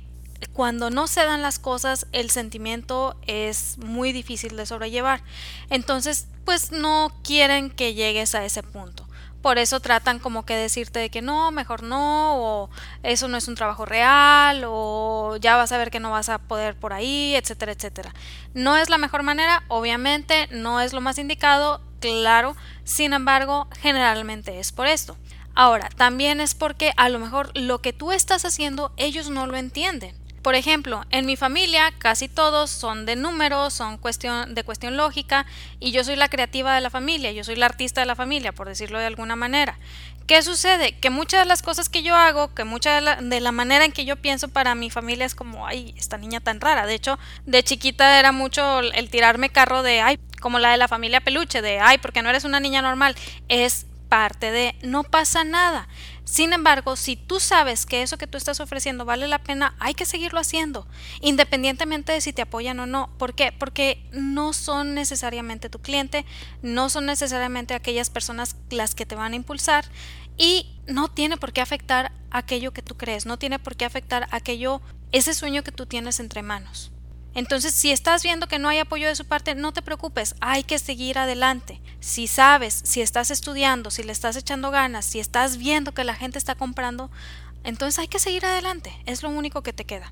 cuando 0.54 0.90
no 0.90 1.08
se 1.08 1.26
dan 1.26 1.42
las 1.42 1.60
cosas 1.60 2.08
el 2.12 2.30
sentimiento 2.30 3.16
es 3.28 3.78
muy 3.78 4.12
difícil 4.14 4.56
de 4.56 4.66
sobrellevar. 4.66 5.22
Entonces, 5.70 6.28
pues 6.46 6.72
no 6.72 7.12
quieren 7.24 7.70
que 7.70 7.94
llegues 7.94 8.36
a 8.36 8.46
ese 8.46 8.64
punto 8.64 9.09
por 9.42 9.58
eso 9.58 9.80
tratan 9.80 10.20
como 10.20 10.46
que 10.46 10.56
decirte 10.56 11.00
de 11.00 11.10
que 11.10 11.22
no, 11.22 11.52
mejor 11.52 11.84
no, 11.84 12.38
o 12.38 12.70
eso 13.04 13.28
no 13.28 13.38
es 13.38 13.48
un 13.48 13.56
trabajo 13.56 13.86
real, 13.86 14.64
o 14.68 15.38
ya 15.40 15.56
vas 15.56 15.72
a 15.72 15.78
ver 15.78 15.92
que 15.92 16.00
no 16.00 16.12
vas 16.12 16.30
a 16.30 16.40
poder 16.40 16.76
por 16.76 16.94
ahí, 16.94 17.36
etcétera, 17.36 17.72
etcétera. 17.72 18.14
No 18.54 18.78
es 18.78 18.90
la 18.90 18.98
mejor 18.98 19.24
manera, 19.24 19.64
obviamente, 19.68 20.48
no 20.52 20.82
es 20.82 20.94
lo 20.94 21.02
más 21.02 21.18
indicado, 21.18 21.82
claro, 22.00 22.56
sin 22.84 23.14
embargo, 23.14 23.68
generalmente 23.80 24.60
es 24.60 24.72
por 24.72 24.88
esto. 24.88 25.18
Ahora, 25.56 25.90
también 25.90 26.42
es 26.42 26.56
porque 26.56 26.94
a 26.96 27.10
lo 27.10 27.20
mejor 27.20 27.52
lo 27.58 27.82
que 27.82 27.94
tú 27.94 28.12
estás 28.12 28.46
haciendo 28.46 28.94
ellos 28.98 29.30
no 29.30 29.48
lo 29.48 29.58
entienden. 29.58 30.19
Por 30.42 30.56
ejemplo, 30.56 31.06
en 31.10 31.26
mi 31.26 31.36
familia 31.36 31.94
casi 31.98 32.28
todos 32.28 32.70
son 32.70 33.06
de 33.06 33.16
números, 33.16 33.74
son 33.74 33.98
cuestión, 33.98 34.56
de 34.56 34.64
cuestión 34.64 34.96
lógica 34.96 35.46
y 35.80 35.92
yo 35.92 36.04
soy 36.04 36.16
la 36.16 36.30
creativa 36.30 36.74
de 36.74 36.82
la 36.82 36.90
familia, 36.90 37.32
yo 37.32 37.44
soy 37.44 37.56
la 37.56 37.66
artista 37.66 38.02
de 38.02 38.08
la 38.08 38.16
familia, 38.16 38.52
por 38.54 38.68
decirlo 38.68 39.00
de 39.00 39.06
alguna 39.06 39.36
manera. 39.36 39.78
¿Qué 40.28 40.44
sucede? 40.44 40.92
Que 40.92 41.10
muchas 41.10 41.40
de 41.42 41.48
las 41.48 41.64
cosas 41.64 41.90
que 41.90 42.04
yo 42.04 42.16
hago, 42.16 42.54
que 42.54 42.64
mucha 42.64 43.02
de 43.20 43.40
la, 43.42 43.52
manera 43.52 43.84
en 43.84 43.92
que 43.92 44.06
yo 44.06 44.16
pienso 44.16 44.48
para 44.48 44.76
mi 44.76 44.92
familia 44.92 45.26
es 45.26 45.34
como, 45.34 45.66
ay, 45.66 45.96
esta 45.98 46.20
niña 46.20 46.40
tan 46.40 46.62
rara. 46.62 46.86
De 46.86 46.94
hecho, 46.94 47.18
de 47.48 47.64
chiquita 47.64 48.20
era 48.20 48.32
mucho 48.32 48.80
el 48.82 49.10
tirarme 49.10 49.50
carro 49.50 49.82
de, 49.82 50.02
ay, 50.02 50.20
como 50.40 50.60
la 50.60 50.70
de 50.70 50.78
la 50.78 50.88
familia 50.88 51.22
peluche, 51.22 51.64
de, 51.64 51.80
ay, 51.80 51.98
porque 51.98 52.22
no 52.22 52.30
eres 52.30 52.44
una 52.44 52.60
niña 52.60 52.84
normal. 52.84 53.16
Es 53.48 53.88
parte 54.08 54.52
de, 54.52 54.76
no 54.84 55.04
pasa 55.04 55.44
nada. 55.44 55.88
Sin 56.30 56.54
embargo, 56.54 56.96
si 56.96 57.16
tú 57.16 57.40
sabes 57.40 57.88
que 57.88 58.04
eso 58.04 58.20
que 58.20 58.28
tú 58.28 58.38
estás 58.38 58.60
ofreciendo 58.60 59.04
vale 59.04 59.28
la 59.28 59.42
pena, 59.42 59.74
hay 59.80 59.96
que 59.96 60.06
seguirlo 60.06 60.40
haciendo, 60.40 60.88
independientemente 61.22 62.12
de 62.12 62.22
si 62.22 62.34
te 62.34 62.44
apoyan 62.44 62.80
o 62.80 62.86
no. 62.86 63.10
¿Por 63.18 63.34
qué? 63.34 63.52
Porque 63.52 64.08
no 64.12 64.54
son 64.54 64.94
necesariamente 64.94 65.72
tu 65.72 65.80
cliente, 65.80 66.28
no 66.62 66.90
son 66.90 67.08
necesariamente 67.08 67.74
aquellas 67.74 68.12
personas 68.12 68.58
las 68.70 68.94
que 68.94 69.08
te 69.08 69.16
van 69.16 69.34
a 69.34 69.38
impulsar 69.38 69.86
y 70.38 70.68
no 70.86 71.08
tiene 71.08 71.36
por 71.36 71.52
qué 71.52 71.62
afectar 71.62 72.12
aquello 72.30 72.74
que 72.74 72.84
tú 72.84 72.96
crees, 72.96 73.26
no 73.26 73.40
tiene 73.40 73.58
por 73.58 73.76
qué 73.76 73.86
afectar 73.86 74.28
aquello, 74.30 74.84
ese 75.12 75.34
sueño 75.34 75.64
que 75.64 75.72
tú 75.72 75.88
tienes 75.88 76.20
entre 76.20 76.44
manos. 76.44 76.92
Entonces, 77.40 77.74
si 77.74 77.90
estás 77.90 78.22
viendo 78.22 78.48
que 78.48 78.60
no 78.60 78.68
hay 78.68 78.80
apoyo 78.80 79.08
de 79.08 79.16
su 79.16 79.24
parte, 79.24 79.56
no 79.56 79.72
te 79.72 79.82
preocupes, 79.82 80.36
hay 80.42 80.64
que 80.64 80.78
seguir 80.78 81.18
adelante. 81.18 81.80
Si 82.02 82.28
sabes, 82.28 82.82
si 82.84 83.00
estás 83.00 83.32
estudiando, 83.32 83.92
si 83.92 84.04
le 84.04 84.12
estás 84.12 84.36
echando 84.36 84.72
ganas, 84.72 85.06
si 85.06 85.22
estás 85.22 85.56
viendo 85.56 85.94
que 85.94 86.04
la 86.04 86.16
gente 86.16 86.38
está 86.38 86.56
comprando, 86.56 87.10
entonces 87.64 87.98
hay 87.98 88.10
que 88.10 88.20
seguir 88.20 88.46
adelante, 88.46 88.94
es 89.06 89.24
lo 89.24 89.30
único 89.30 89.64
que 89.64 89.72
te 89.72 89.86
queda. 89.86 90.12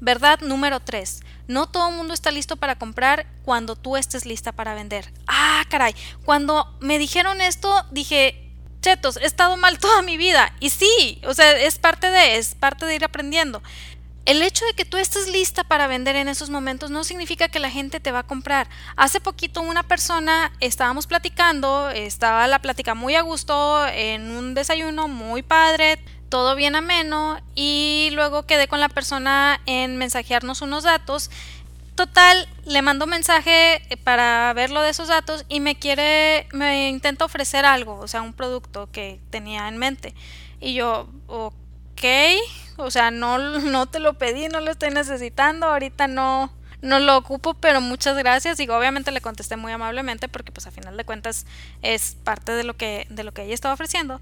Verdad 0.00 0.40
número 0.40 0.80
3. 0.80 1.20
No 1.46 1.68
todo 1.68 1.90
el 1.90 1.94
mundo 1.94 2.12
está 2.12 2.32
listo 2.32 2.56
para 2.56 2.76
comprar 2.76 3.28
cuando 3.44 3.76
tú 3.76 3.96
estés 3.96 4.26
lista 4.26 4.50
para 4.50 4.74
vender. 4.74 5.12
Ah, 5.28 5.62
caray, 5.68 5.94
cuando 6.24 6.76
me 6.80 6.98
dijeron 6.98 7.40
esto, 7.40 7.86
dije, 7.92 8.50
chetos, 8.80 9.16
he 9.16 9.26
estado 9.26 9.56
mal 9.56 9.78
toda 9.78 10.02
mi 10.02 10.16
vida. 10.16 10.52
Y 10.58 10.70
sí, 10.70 11.20
o 11.24 11.34
sea, 11.34 11.52
es 11.52 11.78
parte 11.78 12.10
de, 12.10 12.36
es 12.36 12.56
parte 12.56 12.84
de 12.84 12.96
ir 12.96 13.04
aprendiendo 13.04 13.62
el 14.26 14.42
hecho 14.42 14.64
de 14.64 14.72
que 14.72 14.84
tú 14.84 14.96
estés 14.96 15.28
lista 15.28 15.64
para 15.64 15.86
vender 15.86 16.16
en 16.16 16.28
esos 16.28 16.48
momentos 16.48 16.90
no 16.90 17.04
significa 17.04 17.48
que 17.48 17.58
la 17.58 17.70
gente 17.70 18.00
te 18.00 18.10
va 18.10 18.20
a 18.20 18.26
comprar. 18.26 18.68
Hace 18.96 19.20
poquito 19.20 19.60
una 19.60 19.82
persona 19.82 20.52
estábamos 20.60 21.06
platicando, 21.06 21.90
estaba 21.90 22.46
la 22.48 22.60
plática 22.60 22.94
muy 22.94 23.14
a 23.16 23.20
gusto, 23.20 23.86
en 23.86 24.30
un 24.30 24.54
desayuno 24.54 25.08
muy 25.08 25.42
padre, 25.42 25.98
todo 26.30 26.56
bien 26.56 26.74
ameno 26.74 27.38
y 27.54 28.08
luego 28.12 28.44
quedé 28.44 28.66
con 28.66 28.80
la 28.80 28.88
persona 28.88 29.60
en 29.66 29.96
mensajearnos 29.98 30.62
unos 30.62 30.84
datos. 30.84 31.30
Total, 31.94 32.48
le 32.64 32.82
mando 32.82 33.06
mensaje 33.06 33.82
para 34.02 34.52
ver 34.54 34.70
lo 34.70 34.80
de 34.80 34.90
esos 34.90 35.08
datos 35.08 35.44
y 35.48 35.60
me 35.60 35.76
quiere, 35.76 36.48
me 36.52 36.88
intenta 36.88 37.24
ofrecer 37.24 37.64
algo, 37.64 38.00
o 38.00 38.08
sea, 38.08 38.22
un 38.22 38.32
producto 38.32 38.88
que 38.90 39.20
tenía 39.30 39.68
en 39.68 39.76
mente. 39.76 40.14
Y 40.60 40.74
yo, 40.74 41.08
ok, 41.28 42.02
o 42.76 42.90
sea, 42.90 43.10
no, 43.10 43.38
no 43.38 43.86
te 43.86 44.00
lo 44.00 44.14
pedí, 44.14 44.48
no 44.48 44.60
lo 44.60 44.70
estoy 44.70 44.90
necesitando, 44.90 45.66
ahorita 45.66 46.06
no, 46.06 46.52
no 46.82 46.98
lo 46.98 47.16
ocupo, 47.16 47.54
pero 47.54 47.80
muchas 47.80 48.16
gracias. 48.16 48.58
Digo, 48.58 48.76
obviamente 48.76 49.10
le 49.10 49.20
contesté 49.20 49.56
muy 49.56 49.72
amablemente 49.72 50.28
porque 50.28 50.52
pues 50.52 50.66
a 50.66 50.70
final 50.70 50.96
de 50.96 51.04
cuentas 51.04 51.46
es 51.82 52.16
parte 52.22 52.52
de 52.52 52.64
lo 52.64 52.76
que, 52.76 53.06
de 53.10 53.24
lo 53.24 53.32
que 53.32 53.44
ella 53.44 53.54
estaba 53.54 53.74
ofreciendo. 53.74 54.20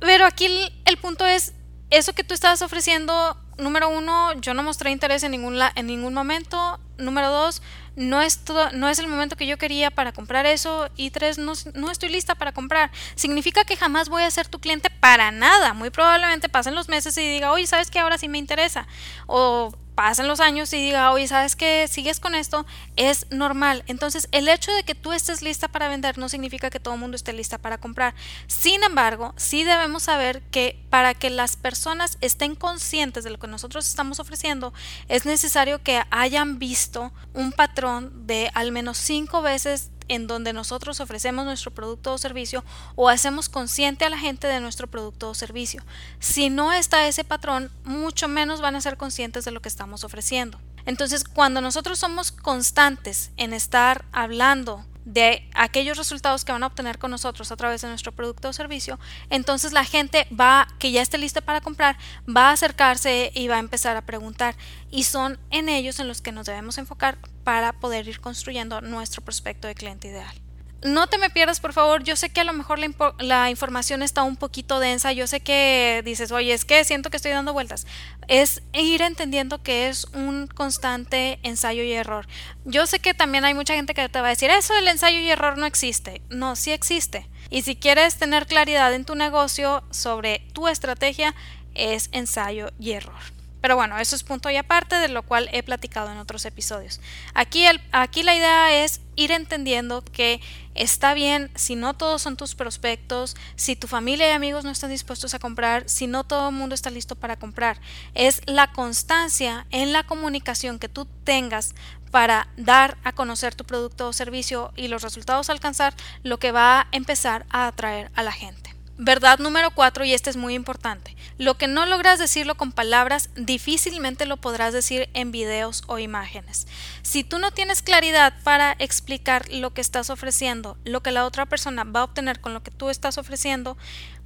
Pero 0.00 0.24
aquí 0.24 0.46
el, 0.84 0.96
punto 0.98 1.26
es, 1.26 1.54
eso 1.90 2.12
que 2.12 2.24
tú 2.24 2.34
estabas 2.34 2.62
ofreciendo, 2.62 3.36
número 3.56 3.88
uno, 3.88 4.32
yo 4.40 4.54
no 4.54 4.62
mostré 4.62 4.90
interés 4.90 5.22
en 5.22 5.32
ningún, 5.32 5.58
en 5.74 5.86
ningún 5.86 6.14
momento. 6.14 6.78
Número 6.98 7.30
dos, 7.30 7.62
no 7.96 8.20
es, 8.20 8.40
no 8.72 8.88
es 8.88 8.98
el 8.98 9.08
momento 9.08 9.36
que 9.36 9.46
yo 9.46 9.56
quería 9.56 9.90
para 9.90 10.12
comprar 10.12 10.46
eso. 10.46 10.88
Y 10.96 11.10
tres, 11.10 11.38
no, 11.38 11.52
no 11.74 11.90
estoy 11.90 12.10
lista 12.10 12.34
para 12.34 12.52
comprar. 12.52 12.90
Significa 13.14 13.64
que 13.64 13.76
jamás 13.76 14.08
voy 14.08 14.22
a 14.22 14.30
ser 14.30 14.48
tu 14.48 14.58
cliente 14.58 14.90
para 14.90 15.30
nada. 15.30 15.74
Muy 15.74 15.90
probablemente 15.90 16.48
pasen 16.48 16.74
los 16.74 16.88
meses 16.88 17.16
y 17.18 17.22
diga, 17.22 17.52
oye, 17.52 17.66
¿sabes 17.66 17.90
qué? 17.90 18.00
Ahora 18.00 18.18
sí 18.18 18.28
me 18.28 18.38
interesa. 18.38 18.86
O 19.26 19.72
pasen 19.98 20.28
los 20.28 20.38
años 20.38 20.72
y 20.72 20.76
diga, 20.76 21.10
oye, 21.10 21.26
¿sabes 21.26 21.56
qué? 21.56 21.88
Sigues 21.88 22.20
con 22.20 22.36
esto, 22.36 22.64
es 22.94 23.26
normal. 23.30 23.82
Entonces, 23.88 24.28
el 24.30 24.46
hecho 24.46 24.72
de 24.72 24.84
que 24.84 24.94
tú 24.94 25.12
estés 25.12 25.42
lista 25.42 25.66
para 25.66 25.88
vender 25.88 26.18
no 26.18 26.28
significa 26.28 26.70
que 26.70 26.78
todo 26.78 26.94
el 26.94 27.00
mundo 27.00 27.16
esté 27.16 27.32
lista 27.32 27.58
para 27.58 27.78
comprar. 27.78 28.14
Sin 28.46 28.84
embargo, 28.84 29.34
sí 29.36 29.64
debemos 29.64 30.04
saber 30.04 30.40
que 30.52 30.80
para 30.88 31.14
que 31.14 31.30
las 31.30 31.56
personas 31.56 32.16
estén 32.20 32.54
conscientes 32.54 33.24
de 33.24 33.30
lo 33.30 33.40
que 33.40 33.48
nosotros 33.48 33.88
estamos 33.88 34.20
ofreciendo, 34.20 34.72
es 35.08 35.26
necesario 35.26 35.82
que 35.82 36.00
hayan 36.10 36.60
visto 36.60 37.12
un 37.34 37.50
patrón 37.50 38.24
de 38.28 38.52
al 38.54 38.70
menos 38.70 38.98
cinco 38.98 39.42
veces 39.42 39.90
en 40.08 40.26
donde 40.26 40.52
nosotros 40.52 41.00
ofrecemos 41.00 41.44
nuestro 41.44 41.70
producto 41.70 42.12
o 42.12 42.18
servicio 42.18 42.64
o 42.96 43.08
hacemos 43.08 43.48
consciente 43.48 44.04
a 44.04 44.10
la 44.10 44.18
gente 44.18 44.46
de 44.46 44.60
nuestro 44.60 44.86
producto 44.86 45.30
o 45.30 45.34
servicio. 45.34 45.82
Si 46.18 46.50
no 46.50 46.72
está 46.72 47.06
ese 47.06 47.24
patrón, 47.24 47.70
mucho 47.84 48.28
menos 48.28 48.60
van 48.60 48.76
a 48.76 48.80
ser 48.80 48.96
conscientes 48.96 49.44
de 49.44 49.50
lo 49.50 49.62
que 49.62 49.68
estamos 49.68 50.04
ofreciendo. 50.04 50.58
Entonces, 50.86 51.24
cuando 51.24 51.60
nosotros 51.60 51.98
somos 51.98 52.32
constantes 52.32 53.30
en 53.36 53.52
estar 53.52 54.06
hablando 54.12 54.84
de 55.08 55.48
aquellos 55.54 55.96
resultados 55.96 56.44
que 56.44 56.52
van 56.52 56.62
a 56.62 56.66
obtener 56.66 56.98
con 56.98 57.10
nosotros 57.10 57.50
a 57.50 57.56
través 57.56 57.80
de 57.80 57.88
nuestro 57.88 58.12
producto 58.12 58.50
o 58.50 58.52
servicio, 58.52 59.00
entonces 59.30 59.72
la 59.72 59.84
gente 59.84 60.26
va, 60.38 60.68
que 60.78 60.92
ya 60.92 61.00
esté 61.00 61.16
lista 61.16 61.40
para 61.40 61.62
comprar, 61.62 61.96
va 62.28 62.50
a 62.50 62.52
acercarse 62.52 63.32
y 63.34 63.48
va 63.48 63.56
a 63.56 63.60
empezar 63.60 63.96
a 63.96 64.02
preguntar. 64.02 64.54
Y 64.90 65.04
son 65.04 65.38
en 65.50 65.70
ellos 65.70 65.98
en 65.98 66.08
los 66.08 66.20
que 66.20 66.32
nos 66.32 66.46
debemos 66.46 66.76
enfocar 66.76 67.18
para 67.42 67.72
poder 67.72 68.06
ir 68.06 68.20
construyendo 68.20 68.82
nuestro 68.82 69.22
prospecto 69.24 69.66
de 69.66 69.74
cliente 69.74 70.08
ideal 70.08 70.47
no 70.82 71.08
te 71.08 71.18
me 71.18 71.30
pierdas, 71.30 71.60
por 71.60 71.72
favor. 71.72 72.04
Yo 72.04 72.14
sé 72.14 72.30
que 72.30 72.40
a 72.40 72.44
lo 72.44 72.52
mejor 72.52 72.78
la, 73.18 73.50
información 73.50 74.02
está 74.02 74.22
un 74.22 74.36
poquito 74.36 74.78
densa. 74.78 75.12
Yo 75.12 75.26
sé 75.26 75.40
que 75.40 76.02
dices, 76.04 76.30
oye, 76.30 76.52
es 76.52 76.64
que 76.64 76.84
siento 76.84 77.10
que 77.10 77.16
estoy 77.16 77.32
dando 77.32 77.52
vueltas. 77.52 77.86
Es 78.28 78.62
ir 78.72 79.02
entendiendo 79.02 79.62
que 79.62 79.88
es 79.88 80.04
un 80.14 80.46
constante 80.46 81.40
ensayo 81.42 81.82
y 81.82 81.92
error. 81.92 82.28
Yo 82.64 82.86
sé 82.86 83.00
que 83.00 83.14
también 83.14 83.44
hay 83.44 83.54
mucha 83.54 83.74
gente 83.74 83.94
que 83.94 84.08
te 84.08 84.20
va 84.20 84.28
a 84.28 84.30
decir, 84.30 84.50
eso 84.50 84.74
del 84.74 84.88
ensayo 84.88 85.18
y 85.18 85.30
error 85.30 85.58
no 85.58 85.66
existe. 85.66 86.22
No, 86.28 86.54
sí 86.54 86.70
existe. 86.70 87.28
Y 87.50 87.62
si 87.62 87.74
quieres 87.74 88.16
tener 88.16 88.46
claridad 88.46 88.94
en 88.94 89.04
tu 89.04 89.14
negocio 89.14 89.82
sobre 89.90 90.46
tu 90.52 90.68
estrategia, 90.68 91.34
es 91.74 92.08
ensayo 92.12 92.70
y 92.78 92.92
error. 92.92 93.37
Pero 93.68 93.76
bueno, 93.76 93.98
eso 93.98 94.16
es 94.16 94.22
punto 94.22 94.48
y 94.48 94.56
aparte 94.56 94.96
de 94.96 95.08
lo 95.08 95.22
cual 95.22 95.50
he 95.52 95.62
platicado 95.62 96.10
en 96.10 96.16
otros 96.16 96.46
episodios. 96.46 97.02
Aquí, 97.34 97.66
el, 97.66 97.82
aquí 97.92 98.22
la 98.22 98.34
idea 98.34 98.82
es 98.82 99.02
ir 99.14 99.30
entendiendo 99.30 100.02
que 100.02 100.40
está 100.74 101.12
bien 101.12 101.50
si 101.54 101.76
no 101.76 101.92
todos 101.92 102.22
son 102.22 102.38
tus 102.38 102.54
prospectos, 102.54 103.36
si 103.56 103.76
tu 103.76 103.86
familia 103.86 104.26
y 104.26 104.30
amigos 104.30 104.64
no 104.64 104.70
están 104.70 104.88
dispuestos 104.88 105.34
a 105.34 105.38
comprar, 105.38 105.86
si 105.86 106.06
no 106.06 106.24
todo 106.24 106.48
el 106.48 106.54
mundo 106.54 106.74
está 106.74 106.88
listo 106.88 107.14
para 107.14 107.36
comprar. 107.38 107.78
Es 108.14 108.40
la 108.46 108.72
constancia 108.72 109.66
en 109.68 109.92
la 109.92 110.02
comunicación 110.02 110.78
que 110.78 110.88
tú 110.88 111.06
tengas 111.24 111.74
para 112.10 112.48
dar 112.56 112.96
a 113.04 113.12
conocer 113.12 113.54
tu 113.54 113.64
producto 113.64 114.08
o 114.08 114.12
servicio 114.14 114.72
y 114.76 114.88
los 114.88 115.02
resultados 115.02 115.50
alcanzar 115.50 115.92
lo 116.22 116.38
que 116.38 116.52
va 116.52 116.80
a 116.80 116.88
empezar 116.92 117.44
a 117.50 117.66
atraer 117.66 118.10
a 118.14 118.22
la 118.22 118.32
gente. 118.32 118.74
Verdad 119.00 119.38
número 119.38 119.70
cuatro, 119.70 120.04
y 120.04 120.12
este 120.12 120.28
es 120.28 120.36
muy 120.36 120.54
importante. 120.54 121.14
Lo 121.38 121.56
que 121.56 121.68
no 121.68 121.86
logras 121.86 122.18
decirlo 122.18 122.56
con 122.56 122.72
palabras, 122.72 123.30
difícilmente 123.36 124.26
lo 124.26 124.38
podrás 124.38 124.72
decir 124.72 125.08
en 125.14 125.30
videos 125.30 125.84
o 125.86 126.00
imágenes. 126.00 126.66
Si 127.02 127.22
tú 127.22 127.38
no 127.38 127.52
tienes 127.52 127.80
claridad 127.80 128.34
para 128.42 128.74
explicar 128.80 129.48
lo 129.48 129.72
que 129.72 129.80
estás 129.80 130.10
ofreciendo, 130.10 130.76
lo 130.84 131.00
que 131.00 131.12
la 131.12 131.24
otra 131.24 131.46
persona 131.46 131.84
va 131.84 132.00
a 132.00 132.04
obtener 132.04 132.40
con 132.40 132.54
lo 132.54 132.64
que 132.64 132.72
tú 132.72 132.90
estás 132.90 133.18
ofreciendo, 133.18 133.76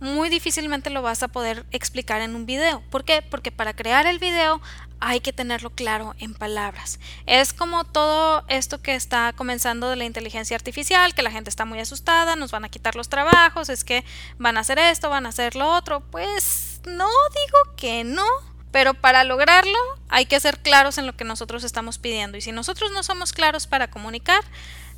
muy 0.00 0.30
difícilmente 0.30 0.88
lo 0.88 1.02
vas 1.02 1.22
a 1.22 1.28
poder 1.28 1.66
explicar 1.70 2.22
en 2.22 2.34
un 2.34 2.46
video. 2.46 2.82
¿Por 2.90 3.04
qué? 3.04 3.20
Porque 3.20 3.52
para 3.52 3.76
crear 3.76 4.06
el 4.06 4.18
video 4.18 4.62
hay 5.02 5.20
que 5.20 5.32
tenerlo 5.32 5.70
claro 5.70 6.14
en 6.18 6.32
palabras. 6.32 7.00
Es 7.26 7.52
como 7.52 7.82
todo 7.84 8.44
esto 8.46 8.80
que 8.80 8.94
está 8.94 9.32
comenzando 9.32 9.90
de 9.90 9.96
la 9.96 10.04
inteligencia 10.04 10.56
artificial, 10.56 11.14
que 11.14 11.22
la 11.22 11.32
gente 11.32 11.50
está 11.50 11.64
muy 11.64 11.80
asustada, 11.80 12.36
nos 12.36 12.52
van 12.52 12.64
a 12.64 12.68
quitar 12.68 12.94
los 12.94 13.08
trabajos, 13.08 13.68
es 13.68 13.82
que 13.82 14.04
van 14.38 14.56
a 14.56 14.60
hacer 14.60 14.78
esto, 14.78 15.10
van 15.10 15.26
a 15.26 15.30
hacer 15.30 15.56
lo 15.56 15.68
otro. 15.74 16.00
Pues 16.00 16.80
no 16.86 17.08
digo 17.34 17.76
que 17.76 18.04
no, 18.04 18.24
pero 18.70 18.94
para 18.94 19.24
lograrlo 19.24 19.78
hay 20.08 20.26
que 20.26 20.38
ser 20.38 20.60
claros 20.60 20.98
en 20.98 21.06
lo 21.06 21.16
que 21.16 21.24
nosotros 21.24 21.64
estamos 21.64 21.98
pidiendo. 21.98 22.38
Y 22.38 22.40
si 22.40 22.52
nosotros 22.52 22.92
no 22.92 23.02
somos 23.02 23.32
claros 23.32 23.66
para 23.66 23.90
comunicar, 23.90 24.44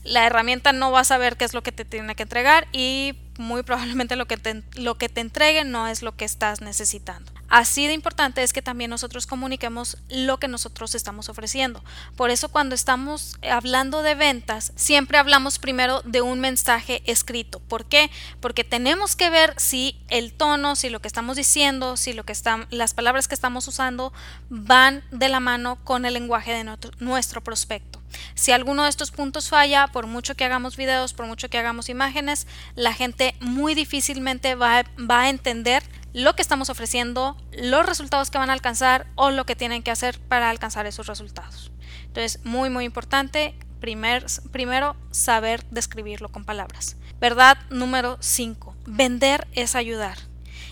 la 0.04 0.26
herramienta 0.26 0.72
no 0.72 0.92
va 0.92 1.00
a 1.00 1.04
saber 1.04 1.36
qué 1.36 1.44
es 1.44 1.54
lo 1.54 1.62
que 1.62 1.72
te 1.72 1.84
tiene 1.84 2.14
que 2.14 2.22
entregar 2.24 2.68
y 2.72 3.14
muy 3.38 3.62
probablemente 3.62 4.16
lo 4.16 4.26
que 4.26 4.36
te, 4.36 4.62
lo 4.74 4.96
que 4.96 5.08
te 5.08 5.20
entregue 5.20 5.64
no 5.64 5.88
es 5.88 6.02
lo 6.02 6.16
que 6.16 6.24
estás 6.24 6.60
necesitando. 6.60 7.32
Así 7.48 7.86
de 7.86 7.92
importante 7.92 8.42
es 8.42 8.52
que 8.52 8.62
también 8.62 8.90
nosotros 8.90 9.26
comuniquemos 9.26 9.98
lo 10.08 10.38
que 10.38 10.48
nosotros 10.48 10.94
estamos 10.94 11.28
ofreciendo. 11.28 11.84
Por 12.16 12.30
eso 12.30 12.48
cuando 12.48 12.74
estamos 12.74 13.36
hablando 13.48 14.02
de 14.02 14.14
ventas, 14.14 14.72
siempre 14.76 15.18
hablamos 15.18 15.58
primero 15.58 16.02
de 16.02 16.20
un 16.20 16.40
mensaje 16.40 17.02
escrito. 17.06 17.60
¿Por 17.60 17.84
qué? 17.84 18.10
Porque 18.40 18.64
tenemos 18.64 19.14
que 19.14 19.30
ver 19.30 19.54
si 19.56 20.00
el 20.08 20.32
tono, 20.32 20.74
si 20.74 20.88
lo 20.88 21.00
que 21.00 21.08
estamos 21.08 21.36
diciendo, 21.36 21.96
si 21.96 22.12
lo 22.12 22.24
que 22.24 22.32
están, 22.32 22.66
las 22.70 22.94
palabras 22.94 23.28
que 23.28 23.34
estamos 23.34 23.68
usando 23.68 24.12
van 24.48 25.04
de 25.10 25.28
la 25.28 25.40
mano 25.40 25.76
con 25.84 26.06
el 26.06 26.14
lenguaje 26.14 26.52
de 26.52 26.64
nuestro 26.98 27.42
prospecto. 27.42 28.03
Si 28.34 28.52
alguno 28.52 28.84
de 28.84 28.90
estos 28.90 29.10
puntos 29.10 29.48
falla, 29.48 29.88
por 29.88 30.06
mucho 30.06 30.34
que 30.34 30.44
hagamos 30.44 30.76
videos, 30.76 31.12
por 31.12 31.26
mucho 31.26 31.48
que 31.48 31.58
hagamos 31.58 31.88
imágenes, 31.88 32.46
la 32.74 32.92
gente 32.92 33.34
muy 33.40 33.74
difícilmente 33.74 34.54
va, 34.54 34.84
va 34.98 35.22
a 35.22 35.28
entender 35.28 35.82
lo 36.12 36.36
que 36.36 36.42
estamos 36.42 36.70
ofreciendo, 36.70 37.36
los 37.52 37.84
resultados 37.84 38.30
que 38.30 38.38
van 38.38 38.50
a 38.50 38.54
alcanzar 38.54 39.06
o 39.16 39.30
lo 39.30 39.44
que 39.46 39.56
tienen 39.56 39.82
que 39.82 39.90
hacer 39.90 40.18
para 40.20 40.48
alcanzar 40.48 40.86
esos 40.86 41.08
resultados. 41.08 41.72
Entonces, 42.06 42.44
muy, 42.44 42.70
muy 42.70 42.84
importante, 42.84 43.54
primer, 43.80 44.24
primero, 44.52 44.96
saber 45.10 45.64
describirlo 45.70 46.28
con 46.28 46.44
palabras. 46.44 46.96
Verdad 47.20 47.58
número 47.70 48.16
5. 48.20 48.76
Vender 48.86 49.48
es 49.52 49.74
ayudar. 49.74 50.18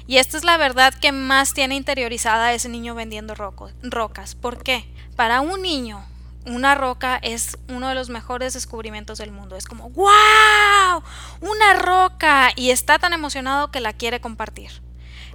Y 0.07 0.19
esta 0.19 0.37
es 0.37 0.45
la 0.45 0.57
verdad 0.57 0.95
que 0.95 1.13
más 1.13 1.55
tiene 1.55 1.75
interiorizada 1.75 2.53
ese 2.53 2.69
niño 2.69 2.95
vendiendo 2.95 3.35
rocas. 3.35 4.35
¿Por 4.35 4.63
qué? 4.63 4.85
Para 5.17 5.41
un 5.41 5.63
niño, 5.63 6.05
una 6.47 6.75
roca 6.75 7.17
es 7.17 7.59
uno 7.69 7.89
de 7.89 7.95
los 7.95 8.09
mejores 8.09 8.55
descubrimientos 8.55 9.19
del 9.19 9.33
mundo. 9.33 9.57
Es 9.57 9.67
como, 9.67 9.91
¡wow! 9.91 11.03
Una 11.41 11.75
roca. 11.79 12.51
Y 12.57 12.71
está 12.71 12.99
tan 12.99 13.13
emocionado 13.13 13.71
que 13.71 13.81
la 13.81 13.93
quiere 13.93 14.21
compartir. 14.21 14.83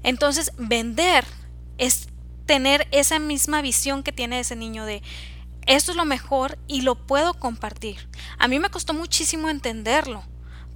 Entonces, 0.03 0.51
vender 0.57 1.25
es 1.77 2.09
tener 2.45 2.87
esa 2.91 3.19
misma 3.19 3.61
visión 3.61 4.03
que 4.03 4.11
tiene 4.11 4.39
ese 4.39 4.55
niño 4.55 4.85
de 4.85 5.03
esto 5.67 5.91
es 5.91 5.97
lo 5.97 6.05
mejor 6.05 6.57
y 6.65 6.81
lo 6.81 6.95
puedo 6.95 7.33
compartir. 7.33 8.07
A 8.39 8.47
mí 8.47 8.57
me 8.57 8.69
costó 8.69 8.93
muchísimo 8.93 9.49
entenderlo, 9.49 10.23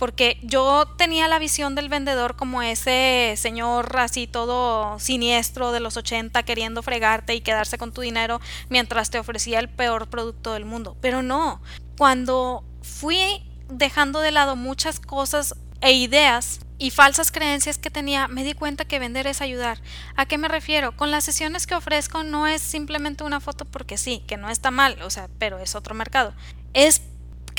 porque 0.01 0.39
yo 0.41 0.87
tenía 0.97 1.27
la 1.27 1.37
visión 1.37 1.75
del 1.75 1.87
vendedor 1.87 2.35
como 2.35 2.63
ese 2.63 3.35
señor 3.37 3.99
así 3.99 4.25
todo 4.25 4.97
siniestro 4.97 5.71
de 5.71 5.79
los 5.79 5.95
80 5.95 6.41
queriendo 6.41 6.81
fregarte 6.81 7.35
y 7.35 7.41
quedarse 7.41 7.77
con 7.77 7.91
tu 7.91 8.01
dinero 8.01 8.41
mientras 8.67 9.11
te 9.11 9.19
ofrecía 9.19 9.59
el 9.59 9.69
peor 9.69 10.09
producto 10.09 10.53
del 10.53 10.65
mundo. 10.65 10.97
Pero 11.01 11.21
no, 11.21 11.61
cuando 11.99 12.63
fui 12.81 13.43
dejando 13.69 14.21
de 14.21 14.31
lado 14.31 14.55
muchas 14.55 14.99
cosas 14.99 15.53
e 15.81 15.91
ideas 15.91 16.61
y 16.79 16.89
falsas 16.89 17.31
creencias 17.31 17.77
que 17.77 17.91
tenía, 17.91 18.27
me 18.27 18.43
di 18.43 18.55
cuenta 18.55 18.85
que 18.85 18.97
vender 18.97 19.27
es 19.27 19.39
ayudar. 19.39 19.83
¿A 20.15 20.25
qué 20.25 20.39
me 20.39 20.47
refiero? 20.47 20.97
Con 20.97 21.11
las 21.11 21.25
sesiones 21.25 21.67
que 21.67 21.75
ofrezco 21.75 22.23
no 22.23 22.47
es 22.47 22.63
simplemente 22.63 23.23
una 23.23 23.39
foto 23.39 23.65
porque 23.65 23.99
sí, 23.99 24.23
que 24.25 24.37
no 24.37 24.49
está 24.49 24.71
mal, 24.71 24.99
o 25.03 25.11
sea, 25.11 25.29
pero 25.37 25.59
es 25.59 25.75
otro 25.75 25.93
mercado. 25.93 26.33
Es 26.73 27.03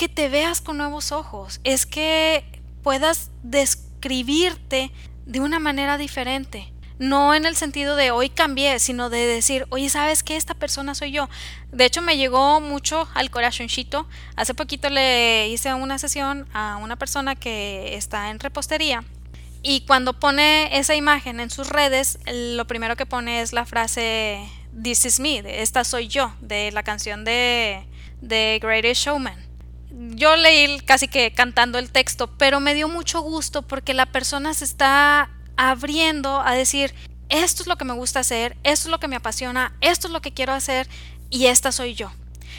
que 0.03 0.09
te 0.09 0.27
veas 0.27 0.59
con 0.59 0.75
nuevos 0.75 1.13
ojos, 1.13 1.61
es 1.63 1.85
que 1.85 2.43
puedas 2.81 3.31
describirte 3.41 4.91
de 5.25 5.39
una 5.39 5.59
manera 5.59 5.97
diferente 5.97 6.73
no 6.99 7.33
en 7.33 7.45
el 7.45 7.55
sentido 7.55 7.95
de 7.95 8.11
hoy 8.11 8.29
cambié, 8.29 8.79
sino 8.79 9.09
de 9.09 9.25
decir, 9.25 9.65
oye, 9.69 9.87
¿sabes 9.87 10.21
qué? 10.21 10.35
Esta 10.35 10.55
persona 10.55 10.93
soy 10.93 11.11
yo. 11.11 11.29
De 11.71 11.85
hecho, 11.85 12.01
me 12.01 12.17
llegó 12.17 12.59
mucho 12.59 13.07
al 13.13 13.31
corazoncito. 13.31 14.07
Hace 14.35 14.53
poquito 14.53 14.89
le 14.89 15.47
hice 15.47 15.73
una 15.73 15.97
sesión 15.97 16.47
a 16.53 16.77
una 16.77 16.97
persona 16.97 17.35
que 17.35 17.95
está 17.95 18.29
en 18.29 18.39
repostería 18.39 19.03
Y 19.63 19.85
cuando 19.85 20.19
pone 20.19 20.77
esa 20.77 20.95
imagen 20.95 21.39
en 21.39 21.49
sus 21.49 21.69
redes, 21.69 22.19
lo 22.31 22.67
primero 22.67 22.95
que 22.95 23.05
pone 23.05 23.41
es 23.41 23.53
la 23.53 23.65
frase 23.65 24.47
This 24.81 25.05
is 25.05 25.19
me, 25.19 25.61
esta 25.61 25.85
soy 25.85 26.09
yo, 26.09 26.33
de 26.41 26.71
la 26.71 26.83
canción 26.83 27.23
de, 27.23 27.85
de 28.21 28.59
Greatest 28.61 29.05
Showman. 29.05 29.52
Yo 29.95 30.35
leí 30.35 30.79
casi 30.79 31.07
que 31.07 31.33
cantando 31.33 31.77
el 31.77 31.91
texto, 31.91 32.27
pero 32.37 32.59
me 32.59 32.73
dio 32.73 32.89
mucho 32.89 33.21
gusto 33.21 33.61
porque 33.61 33.93
la 33.93 34.07
persona 34.07 34.55
se 34.55 34.65
está 34.65 35.29
abriendo 35.55 36.41
a 36.41 36.53
decir, 36.53 36.95
esto 37.29 37.61
es 37.61 37.67
lo 37.67 37.77
que 37.77 37.85
me 37.85 37.93
gusta 37.93 38.21
hacer, 38.21 38.57
esto 38.63 38.87
es 38.87 38.91
lo 38.91 38.99
que 38.99 39.07
me 39.07 39.15
apasiona, 39.15 39.75
esto 39.81 40.07
es 40.07 40.13
lo 40.13 40.21
que 40.21 40.33
quiero 40.33 40.53
hacer 40.53 40.89
y 41.29 41.45
esta 41.45 41.71
soy 41.71 41.93
yo. 41.93 42.11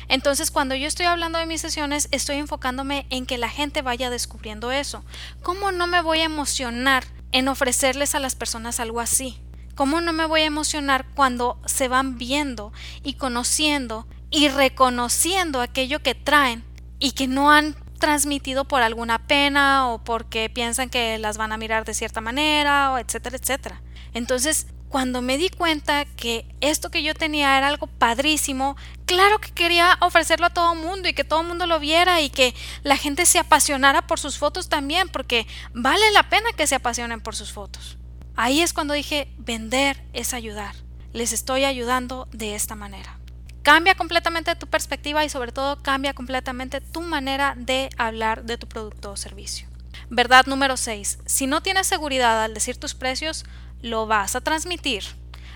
Entonces, 0.07 0.53
cuando 0.53 0.77
yo 0.77 0.87
estoy 0.87 1.07
hablando 1.07 1.41
de 1.41 1.47
mis 1.47 1.61
sesiones, 1.61 2.07
estoy 2.13 2.37
enfocándome 2.37 3.07
en 3.11 3.27
que 3.27 3.37
la 3.37 3.49
gente 3.49 3.83
vaya 3.83 4.11
descubriendo 4.11 4.71
eso. 4.71 5.05
¿Cómo 5.43 5.73
no 5.73 5.89
me 5.89 6.03
voy 6.03 6.21
a 6.21 6.25
emocionar 6.25 7.05
en 7.33 7.49
ofrecerles 7.49 8.15
a 8.15 8.21
las 8.21 8.37
personas 8.37 8.79
algo 8.79 9.01
así? 9.01 9.41
¿Cómo 9.75 10.01
no 10.01 10.13
me 10.13 10.27
voy 10.27 10.43
a 10.43 10.47
emocionar 10.47 11.05
cuando 11.17 11.59
se 11.67 11.89
van 11.89 12.17
viendo 12.17 12.73
y 13.03 13.15
conociendo 13.15 14.07
y 14.31 14.49
reconociendo 14.51 15.61
aquello 15.61 16.01
que 16.01 16.15
traen 16.15 16.63
y 17.05 17.13
que 17.13 17.27
no 17.27 17.51
han 17.51 17.77
transmitido 17.99 18.65
por 18.65 18.81
alguna 18.81 19.27
pena 19.27 19.91
o 19.91 20.03
porque 20.03 20.49
piensan 20.49 20.89
que 20.89 21.19
las 21.19 21.37
van 21.37 21.53
a 21.53 21.59
mirar 21.59 21.85
de 21.85 21.93
cierta 21.93 22.23
manera 22.23 22.93
o 22.93 22.99
etcétera, 22.99 23.37
etcétera? 23.37 23.83
Entonces, 24.15 24.69
cuando 24.89 25.21
me 25.21 25.37
di 25.37 25.51
cuenta 25.51 26.07
que 26.07 26.47
esto 26.63 26.91
que 26.91 27.03
yo 27.03 27.15
tenía 27.15 27.59
era 27.59 27.69
algo 27.69 27.89
padrísimo, 27.89 28.75
claro 29.05 29.39
que 29.39 29.51
quería 29.51 29.99
ofrecerlo 30.01 30.47
a 30.47 30.55
todo 30.55 30.75
mundo 30.75 31.07
y 31.07 31.13
que 31.13 31.25
todo 31.25 31.43
mundo 31.43 31.67
lo 31.67 31.79
viera 31.79 32.23
y 32.23 32.31
que 32.31 32.55
la 32.85 32.97
gente 32.97 33.27
se 33.27 33.39
apasionara 33.39 34.07
por 34.07 34.19
sus 34.19 34.39
fotos 34.39 34.71
también, 34.71 35.11
porque 35.11 35.47
vale 35.75 36.11
la 36.13 36.31
pena 36.31 36.53
que 36.57 36.67
se 36.67 36.77
apasionen 36.77 37.21
por 37.21 37.37
sus 37.37 37.53
fotos. 37.53 37.99
Ahí 38.35 38.63
es 38.63 38.73
cuando 38.73 38.95
dije, 38.95 39.29
vender 39.37 40.03
es 40.15 40.33
ayudar. 40.33 40.75
Les 41.13 41.35
estoy 41.35 41.65
ayudando 41.65 42.29
de 42.33 42.55
esta 42.55 42.77
manera. 42.77 43.19
Cambia 43.65 43.95
completamente 43.95 44.55
tu 44.57 44.67
perspectiva 44.67 45.25
y 45.25 45.31
sobre 45.31 45.51
todo 45.51 45.83
cambia 45.83 46.13
completamente 46.13 46.83
tu 46.83 47.01
manera 47.01 47.55
de 47.57 47.89
hablar 47.97 48.45
de 48.45 48.59
tu 48.59 48.69
producto 48.69 49.13
o 49.13 49.17
servicio. 49.17 49.67
Verdad 50.11 50.45
número 50.45 50.77
6. 50.77 51.21
Si 51.25 51.47
no 51.47 51.63
tienes 51.63 51.87
seguridad 51.87 52.45
al 52.45 52.53
decir 52.53 52.77
tus 52.77 52.95
precios, 52.95 53.47
lo 53.81 54.07
vas 54.07 54.37
a 54.37 54.43
transmitir. 54.43 55.05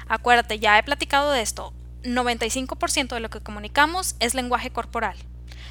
Acuérdate, 0.09 0.59
ya 0.59 0.79
he 0.79 0.83
platicado 0.83 1.33
de 1.33 1.43
esto. 1.43 1.75
95% 2.03 3.09
de 3.09 3.21
lo 3.21 3.29
que 3.29 3.43
comunicamos 3.43 4.17
es 4.21 4.35
lenguaje 4.35 4.71
corporal. 4.71 5.19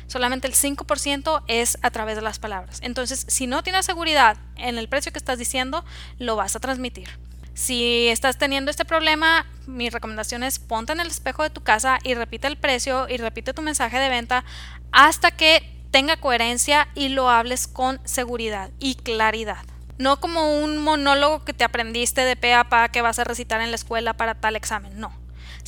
Solamente 0.06 0.46
el 0.46 0.53
5% 0.53 1.44
es 1.48 1.79
a 1.82 1.89
través 1.89 2.17
de 2.17 2.22
las 2.22 2.38
palabras. 2.38 2.82
Entonces, 2.84 3.25
si 3.27 3.48
no 3.48 3.63
tienes 3.63 3.88
seguridad 3.88 4.38
en 4.58 4.77
el 4.77 4.89
precio 4.89 5.12
que 5.12 5.17
estás 5.17 5.39
diciendo, 5.39 5.84
lo 6.20 6.36
vas 6.36 6.56
a 6.56 6.60
transmitir. 6.60 7.10
Si 7.57 8.07
estás 8.09 8.37
teniendo 8.37 8.69
este 8.69 8.85
problema, 8.85 9.47
mi 9.65 9.89
recomendación 9.89 10.43
es 10.43 10.59
ponte 10.59 10.93
en 10.93 10.99
el 10.99 11.07
espejo 11.07 11.41
de 11.41 11.49
tu 11.49 11.61
casa 11.61 11.97
y 12.03 12.13
repite 12.13 12.45
el 12.45 12.55
precio 12.55 13.09
y 13.09 13.17
repite 13.17 13.51
tu 13.51 13.63
mensaje 13.63 13.97
de 13.97 14.09
venta 14.09 14.45
hasta 14.91 15.31
que 15.31 15.67
tenga 15.89 16.17
coherencia 16.17 16.87
y 16.93 17.09
lo 17.09 17.31
hables 17.31 17.65
con 17.65 17.99
seguridad 18.03 18.69
y 18.79 18.93
claridad. 18.93 19.65
No 19.97 20.19
como 20.19 20.61
un 20.61 20.77
monólogo 20.77 21.43
que 21.45 21.53
te 21.53 21.63
aprendiste 21.63 22.21
de 22.21 22.35
pe 22.35 22.53
a 22.53 22.69
pa 22.69 22.89
que 22.89 23.01
vas 23.01 23.17
a 23.17 23.23
recitar 23.23 23.59
en 23.59 23.71
la 23.71 23.75
escuela 23.75 24.13
para 24.13 24.35
tal 24.35 24.55
examen, 24.55 24.99
no, 24.99 25.11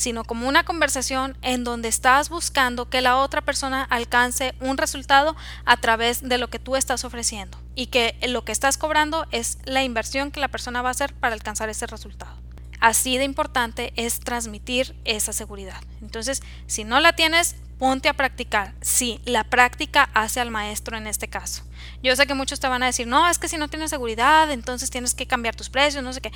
sino 0.00 0.24
como 0.24 0.48
una 0.48 0.64
conversación 0.64 1.36
en 1.42 1.62
donde 1.62 1.88
estás 1.88 2.30
buscando 2.30 2.88
que 2.88 3.02
la 3.02 3.18
otra 3.18 3.42
persona 3.42 3.82
alcance 3.82 4.54
un 4.58 4.78
resultado 4.78 5.36
a 5.66 5.76
través 5.76 6.26
de 6.26 6.38
lo 6.38 6.48
que 6.48 6.58
tú 6.58 6.74
estás 6.74 7.04
ofreciendo 7.04 7.58
y 7.74 7.88
que 7.88 8.16
lo 8.26 8.42
que 8.42 8.52
estás 8.52 8.78
cobrando 8.78 9.26
es 9.30 9.58
la 9.64 9.82
inversión 9.82 10.30
que 10.30 10.40
la 10.40 10.48
persona 10.48 10.80
va 10.80 10.88
a 10.88 10.92
hacer 10.92 11.12
para 11.12 11.34
alcanzar 11.34 11.68
ese 11.68 11.86
resultado. 11.86 12.34
Así 12.80 13.18
de 13.18 13.24
importante 13.24 13.92
es 13.94 14.20
transmitir 14.20 14.96
esa 15.04 15.34
seguridad. 15.34 15.82
Entonces, 16.00 16.42
si 16.66 16.84
no 16.84 16.98
la 17.00 17.12
tienes, 17.12 17.56
ponte 17.78 18.08
a 18.08 18.14
practicar. 18.14 18.72
Sí, 18.80 19.20
la 19.26 19.44
práctica 19.44 20.08
hace 20.14 20.40
al 20.40 20.50
maestro 20.50 20.96
en 20.96 21.06
este 21.08 21.28
caso. 21.28 21.62
Yo 22.02 22.16
sé 22.16 22.26
que 22.26 22.32
muchos 22.32 22.58
te 22.58 22.68
van 22.68 22.82
a 22.82 22.86
decir, 22.86 23.06
no, 23.06 23.28
es 23.28 23.38
que 23.38 23.48
si 23.48 23.58
no 23.58 23.68
tienes 23.68 23.90
seguridad, 23.90 24.50
entonces 24.50 24.88
tienes 24.88 25.12
que 25.12 25.26
cambiar 25.26 25.56
tus 25.56 25.68
precios, 25.68 26.02
no 26.02 26.14
sé 26.14 26.22
qué. 26.22 26.32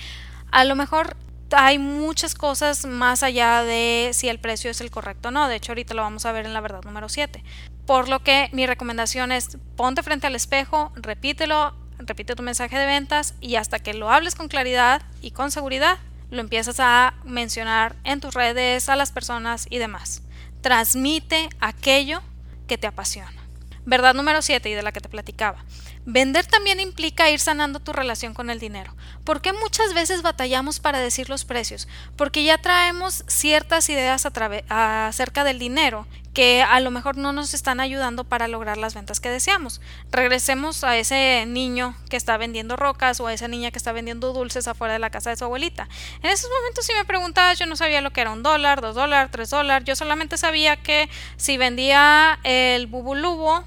A 0.51 0.65
lo 0.65 0.77
mejor 0.77 1.17
hay 1.51 1.79
muchas 1.79 2.35
cosas 2.35 2.85
más 2.85 3.23
allá 3.23 3.63
de 3.63 4.11
si 4.13 4.29
el 4.29 4.39
precio 4.39 4.71
es 4.71 4.81
el 4.81 4.91
correcto 4.91 5.29
o 5.29 5.31
no. 5.31 5.49
De 5.49 5.57
hecho, 5.57 5.73
ahorita 5.73 5.95
lo 5.95 6.03
vamos 6.03 6.27
a 6.27 6.33
ver 6.33 6.47
en 6.47 6.53
la 6.53 6.61
verdad 6.61 6.83
número 6.85 7.09
7. 7.09 7.43
Por 7.87 8.09
lo 8.09 8.23
que 8.23 8.49
mi 8.53 8.67
recomendación 8.67 9.33
es 9.33 9.59
ponte 9.77 10.03
frente 10.03 10.27
al 10.27 10.35
espejo, 10.35 10.93
repítelo, 10.97 11.75
repite 11.99 12.35
tu 12.35 12.43
mensaje 12.43 12.79
de 12.79 12.87
ventas 12.87 13.35
y 13.41 13.57
hasta 13.57 13.79
que 13.79 13.95
lo 13.95 14.11
hables 14.11 14.35
con 14.35 14.49
claridad 14.49 15.03
y 15.21 15.33
con 15.33 15.51
seguridad, 15.51 15.99
lo 16.31 16.41
empiezas 16.41 16.81
a 16.81 17.15
mencionar 17.25 17.95
en 18.05 18.21
tus 18.21 18.35
redes, 18.35 18.89
a 18.89 18.97
las 18.97 19.13
personas 19.13 19.67
y 19.71 19.79
demás. 19.79 20.23
Transmite 20.63 21.49
aquello 21.61 22.23
que 22.67 22.79
te 22.79 22.87
apasiona. 22.87 23.45
Verdad 23.87 24.15
número 24.15 24.41
7 24.41 24.69
y 24.69 24.75
de 24.75 24.83
la 24.83 24.93
que 24.93 25.01
te 25.01 25.11
platicaba. 25.11 25.63
Vender 26.07 26.45
también 26.47 26.81
implica 26.81 27.31
ir 27.31 27.41
sanando 27.41 27.81
tu 27.81 27.93
relación 27.93 28.35
con 28.35 28.51
el 28.51 28.61
dinero. 28.61 28.95
¿Por 29.25 29.41
qué 29.41 29.53
muchas 29.53 29.95
veces 29.95 30.23
batallamos 30.23 30.79
para 30.79 31.01
decir 31.01 31.31
los 31.31 31.45
precios? 31.45 31.89
Porque 32.17 32.45
ya 32.45 32.59
traemos 32.59 33.25
ciertas 33.27 33.89
ideas 33.89 34.27
acerca 34.69 35.45
del 35.45 35.59
dinero 35.59 36.07
que 36.35 36.63
a 36.63 36.81
lo 36.81 36.91
mejor 36.91 37.17
no 37.17 37.33
nos 37.33 37.55
están 37.55 37.81
ayudando 37.81 38.25
para 38.25 38.49
lograr 38.49 38.77
las 38.77 38.95
ventas 38.95 39.21
que 39.21 39.31
deseamos. 39.31 39.81
Regresemos 40.11 40.83
a 40.85 40.97
ese 40.97 41.45
niño 41.47 41.97
que 42.11 42.17
está 42.17 42.37
vendiendo 42.37 42.77
rocas 42.77 43.21
o 43.21 43.29
a 43.29 43.33
esa 43.33 43.49
niña 43.49 43.71
que 43.71 43.79
está 43.79 43.93
vendiendo 43.93 44.33
dulces 44.33 44.67
afuera 44.67 44.95
de 44.95 44.99
la 44.99 45.11
casa 45.11 45.31
de 45.31 45.37
su 45.37 45.45
abuelita. 45.45 45.89
En 46.23 46.31
esos 46.31 46.51
momentos 46.51 46.85
si 46.85 46.93
me 46.93 47.05
preguntabas 47.05 47.59
yo 47.59 47.67
no 47.67 47.77
sabía 47.77 48.01
lo 48.01 48.13
que 48.13 48.21
era 48.21 48.33
un 48.33 48.43
dólar, 48.43 48.81
dos 48.81 48.97
dólares, 48.97 49.31
tres 49.31 49.49
dólares. 49.51 49.87
Yo 49.87 49.95
solamente 49.97 50.37
sabía 50.37 50.77
que 50.77 51.09
si 51.37 51.57
vendía 51.57 52.41
el 52.43 52.89
bubulubo 52.89 53.65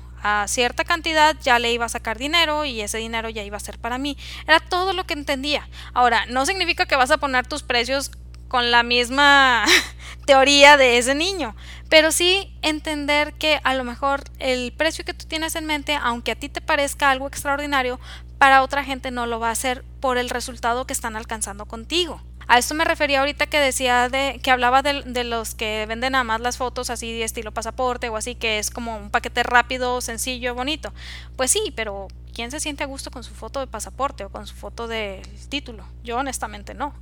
cierta 0.48 0.84
cantidad 0.84 1.36
ya 1.42 1.60
le 1.60 1.72
iba 1.72 1.86
a 1.86 1.90
sacar 1.90 2.18
dinero 2.18 2.66
y 2.66 2.82
ese 2.82 2.98
dinero 2.98 3.30
ya 3.30 3.44
iba 3.44 3.58
a 3.58 3.62
ser 3.62 3.78
para 3.78 3.98
mí. 3.98 4.18
Era 4.48 4.60
todo 4.60 4.94
lo 4.94 5.06
que 5.06 5.14
entendía. 5.14 5.68
Ahora, 5.94 6.26
no 6.28 6.46
significa 6.46 6.86
que 6.86 6.96
vas 6.96 7.12
a 7.12 7.18
poner 7.18 7.48
tus 7.48 7.64
precios 7.64 8.12
con 8.48 8.72
la 8.72 8.84
misma 8.84 9.66
teoría 10.26 10.78
de 10.78 10.98
ese 10.98 11.16
niño, 11.16 11.56
pero 11.90 12.12
sí 12.12 12.54
entender 12.62 13.34
que 13.34 13.60
a 13.64 13.74
lo 13.74 13.84
mejor 13.84 14.24
el 14.40 14.72
precio 14.74 15.06
que 15.06 15.14
tú 15.14 15.26
tienes 15.26 15.56
en 15.56 15.66
mente, 15.66 15.98
aunque 16.02 16.32
a 16.32 16.36
ti 16.36 16.50
te 16.50 16.62
parezca 16.62 17.12
algo 17.12 17.28
extraordinario, 17.28 18.00
para 18.38 18.62
otra 18.62 18.84
gente 18.84 19.12
no 19.12 19.26
lo 19.26 19.40
va 19.40 19.50
a 19.50 19.52
hacer 19.52 19.84
por 20.00 20.18
el 20.18 20.30
resultado 20.30 20.86
que 20.86 20.94
están 20.94 21.16
alcanzando 21.16 21.66
contigo. 21.66 22.22
A 22.50 22.58
esto 22.58 22.74
me 22.76 22.86
refería 22.86 23.20
ahorita 23.20 23.48
que 23.48 23.60
decía 23.60 24.08
de 24.08 24.40
que 24.42 24.52
hablaba 24.52 24.82
de, 24.82 25.24
los 25.26 25.54
que 25.54 25.86
venden 25.86 26.14
nada 26.14 26.24
más 26.24 26.40
las 26.40 26.58
fotos 26.58 26.90
así 26.90 27.12
de 27.12 27.26
estilo 27.26 27.52
pasaporte 27.52 28.08
o 28.08 28.16
así 28.16 28.36
que 28.36 28.58
es 28.58 28.72
como 28.72 28.96
un 28.96 29.10
paquete 29.10 29.44
rápido, 29.44 30.00
sencillo, 30.00 30.56
bonito. 30.56 30.94
Pues 31.36 31.52
sí, 31.52 31.74
pero 31.76 32.08
¿quién 32.34 32.52
se 32.52 32.62
siente 32.62 32.86
a 32.86 32.88
gusto 32.88 33.12
con 33.12 33.26
su 33.26 33.34
foto 33.34 33.60
de 33.60 33.68
pasaporte 33.68 34.24
o 34.24 34.30
con 34.30 34.48
su 34.48 34.56
foto 34.56 34.88
del 34.88 35.24
título? 35.50 35.86
Yo 36.04 36.18
honestamente 36.18 36.74
no. 36.74 36.94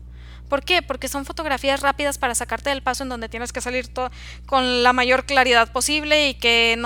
¿Por 0.50 0.64
qué? 0.64 0.82
Porque 0.82 1.08
son 1.08 1.26
fotografías 1.26 1.82
rápidas 1.82 2.18
para 2.18 2.36
sacarte 2.36 2.70
del 2.70 2.84
paso 2.84 3.04
en 3.04 3.10
donde 3.10 3.30
tienes 3.30 3.52
que 3.52 3.62
salir 3.62 3.90
con 4.46 4.84
la 4.84 4.94
mayor 4.94 5.26
claridad 5.26 5.72
posible 5.72 6.30
y 6.30 6.36
que 6.36 6.80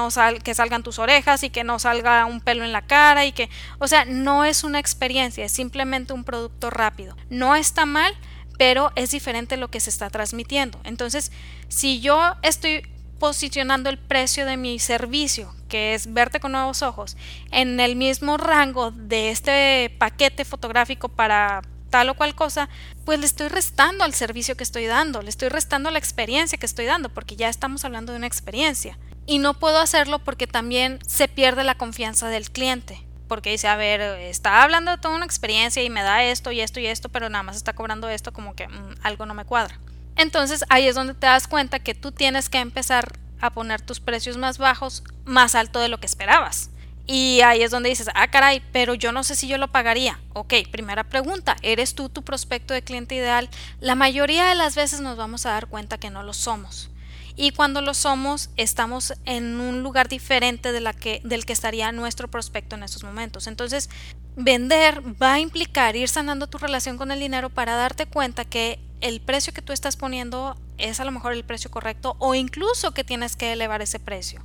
que 0.43 0.55
salgan 0.55 0.83
tus 0.83 0.99
orejas 0.99 1.43
y 1.43 1.49
que 1.49 1.63
no 1.63 1.77
salga 1.79 2.25
un 2.25 2.39
pelo 2.41 2.63
en 2.63 2.71
la 2.71 2.81
cara 2.81 3.25
y 3.25 3.31
que, 3.31 3.49
o 3.79 3.87
sea, 3.87 4.05
no 4.05 4.45
es 4.45 4.63
una 4.63 4.79
experiencia, 4.79 5.43
es 5.43 5.51
simplemente 5.51 6.13
un 6.13 6.23
producto 6.23 6.69
rápido. 6.69 7.17
No 7.29 7.55
está 7.55 7.85
mal, 7.85 8.15
pero 8.59 8.91
es 8.95 9.11
diferente 9.11 9.55
lo 9.55 9.69
que 9.69 9.79
se 9.79 9.89
está 9.89 10.09
transmitiendo. 10.09 10.81
Entonces, 10.83 11.31
si 11.69 12.01
yo 12.01 12.35
estoy 12.41 12.85
posicionando 13.17 13.89
el 13.89 13.97
precio 13.97 14.45
de 14.45 14.57
mi 14.57 14.79
servicio, 14.79 15.55
que 15.69 15.93
es 15.93 16.11
verte 16.11 16.41
con 16.41 16.51
nuevos 16.51 16.81
ojos, 16.81 17.15
en 17.51 17.79
el 17.79 17.95
mismo 17.95 18.35
rango 18.35 18.91
de 18.91 19.29
este 19.29 19.95
paquete 19.97 20.43
fotográfico 20.43 21.07
para 21.07 21.61
tal 21.89 22.09
o 22.09 22.15
cual 22.15 22.35
cosa, 22.35 22.67
pues 23.05 23.17
le 23.17 23.27
estoy 23.27 23.47
restando 23.47 24.03
al 24.03 24.13
servicio 24.13 24.57
que 24.57 24.63
estoy 24.63 24.87
dando, 24.87 25.21
le 25.21 25.29
estoy 25.29 25.47
restando 25.47 25.89
la 25.89 25.97
experiencia 25.97 26.57
que 26.57 26.65
estoy 26.65 26.85
dando, 26.85 27.07
porque 27.07 27.37
ya 27.37 27.47
estamos 27.47 27.85
hablando 27.85 28.11
de 28.11 28.17
una 28.17 28.27
experiencia. 28.27 28.99
Y 29.25 29.37
no 29.37 29.53
puedo 29.53 29.79
hacerlo 29.79 30.19
porque 30.19 30.47
también 30.47 30.99
se 31.07 31.29
pierde 31.29 31.63
la 31.63 31.75
confianza 31.75 32.27
del 32.27 32.51
cliente 32.51 33.08
porque 33.29 33.51
dice, 33.51 33.69
a 33.69 33.77
ver, 33.77 34.01
está 34.01 34.63
hablando 34.63 34.91
de 34.91 34.97
toda 34.97 35.15
una 35.15 35.23
experiencia 35.23 35.81
y 35.81 35.89
me 35.89 36.03
da 36.03 36.23
esto 36.25 36.51
y 36.51 36.59
esto 36.59 36.81
y 36.81 36.87
esto, 36.87 37.07
pero 37.07 37.29
nada 37.29 37.43
más 37.43 37.55
está 37.55 37.71
cobrando 37.71 38.09
esto, 38.09 38.33
como 38.33 38.55
que 38.55 38.67
mm, 38.67 38.95
algo 39.03 39.25
no 39.25 39.33
me 39.33 39.45
cuadra. 39.45 39.79
Entonces 40.17 40.65
ahí 40.67 40.85
es 40.87 40.95
donde 40.95 41.13
te 41.13 41.27
das 41.27 41.47
cuenta 41.47 41.79
que 41.79 41.95
tú 41.95 42.11
tienes 42.11 42.49
que 42.49 42.57
empezar 42.57 43.17
a 43.39 43.51
poner 43.51 43.79
tus 43.79 44.01
precios 44.01 44.35
más 44.35 44.57
bajos, 44.57 45.03
más 45.23 45.55
alto 45.55 45.79
de 45.79 45.87
lo 45.87 45.99
que 45.99 46.07
esperabas. 46.07 46.71
Y 47.07 47.39
ahí 47.41 47.63
es 47.63 47.71
donde 47.71 47.89
dices, 47.89 48.09
ah, 48.13 48.27
caray, 48.27 48.61
pero 48.71 48.93
yo 48.93 49.11
no 49.11 49.23
sé 49.23 49.35
si 49.35 49.47
yo 49.47 49.57
lo 49.57 49.69
pagaría. 49.69 50.19
Ok, 50.33 50.53
primera 50.69 51.05
pregunta, 51.05 51.55
¿eres 51.61 51.95
tú 51.95 52.09
tu 52.09 52.23
prospecto 52.23 52.73
de 52.73 52.83
cliente 52.83 53.15
ideal? 53.15 53.49
La 53.79 53.95
mayoría 53.95 54.45
de 54.45 54.55
las 54.55 54.75
veces 54.75 54.99
nos 55.01 55.17
vamos 55.17 55.45
a 55.45 55.51
dar 55.51 55.67
cuenta 55.67 55.97
que 55.97 56.09
no 56.09 56.21
lo 56.21 56.33
somos 56.33 56.91
y 57.39 57.51
cuando 57.51 57.81
lo 57.81 57.93
somos 57.93 58.49
estamos 58.57 59.13
en 59.23 59.61
un 59.61 59.81
lugar 59.81 60.09
diferente 60.09 60.73
de 60.73 60.81
la 60.81 60.91
que, 60.91 61.21
del 61.23 61.45
que 61.45 61.53
estaría 61.53 61.89
nuestro 61.93 62.27
prospecto 62.27 62.75
en 62.75 62.83
estos 62.83 63.05
momentos. 63.05 63.47
Entonces, 63.47 63.89
vender 64.35 65.01
va 65.21 65.35
a 65.35 65.39
implicar 65.39 65.95
ir 65.95 66.09
sanando 66.09 66.47
tu 66.47 66.57
relación 66.57 66.97
con 66.97 67.11
el 67.11 67.19
dinero 67.21 67.49
para 67.49 67.77
darte 67.77 68.07
cuenta 68.07 68.43
que 68.43 68.81
el 68.99 69.21
precio 69.21 69.53
que 69.53 69.61
tú 69.61 69.71
estás 69.71 69.95
poniendo 69.95 70.57
es 70.77 70.99
a 70.99 71.05
lo 71.05 71.13
mejor 71.13 71.31
el 71.31 71.45
precio 71.45 71.71
correcto 71.71 72.17
o 72.19 72.35
incluso 72.35 72.91
que 72.91 73.05
tienes 73.05 73.37
que 73.37 73.53
elevar 73.53 73.81
ese 73.81 73.99
precio. 73.99 74.43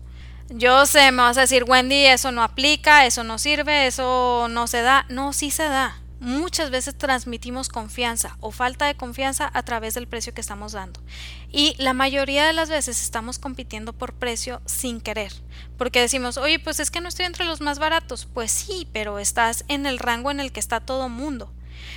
Yo 0.51 0.87
sé, 0.87 1.11
me 1.11 1.23
vas 1.23 1.37
a 1.37 1.43
decir, 1.43 1.65
Wendy, 1.65 2.07
eso 2.07 2.31
no 2.31 2.45
aplica, 2.45 3.07
eso 3.07 3.25
no 3.25 3.39
sirve, 3.39 3.89
eso 3.89 4.47
no 4.49 4.69
se 4.69 4.83
da. 4.83 5.05
No, 5.09 5.33
sí 5.33 5.51
se 5.51 5.65
da. 5.65 5.99
Muchas 6.21 6.71
veces 6.71 6.97
transmitimos 6.97 7.69
confianza 7.69 8.37
o 8.41 8.51
falta 8.51 8.87
de 8.87 8.97
confianza 8.97 9.51
a 9.53 9.63
través 9.63 9.95
del 9.95 10.07
precio 10.07 10.33
que 10.33 10.41
estamos 10.41 10.73
dando. 10.73 11.01
Y 11.51 11.75
la 11.79 11.93
mayoría 11.93 12.47
de 12.47 12.53
las 12.53 12.71
veces 12.71 13.03
estamos 13.03 13.39
compitiendo 13.39 13.93
por 13.93 14.15
precio 14.15 14.63
sin 14.65 15.01
querer. 15.01 15.33
Porque 15.77 16.01
decimos, 16.01 16.37
oye, 16.37 16.59
pues 16.59 16.81
es 16.81 16.91
que 16.91 17.01
no 17.01 17.09
estoy 17.09 17.27
entre 17.27 17.45
los 17.45 17.61
más 17.61 17.79
baratos. 17.79 18.27
Pues 18.27 18.53
sí, 18.53 18.89
pero 18.93 19.19
estás 19.19 19.65
en 19.69 19.87
el 19.87 19.99
rango 19.99 20.31
en 20.31 20.41
el 20.41 20.53
que 20.53 20.61
está 20.61 20.81
todo 20.81 21.09
mundo. 21.09 21.53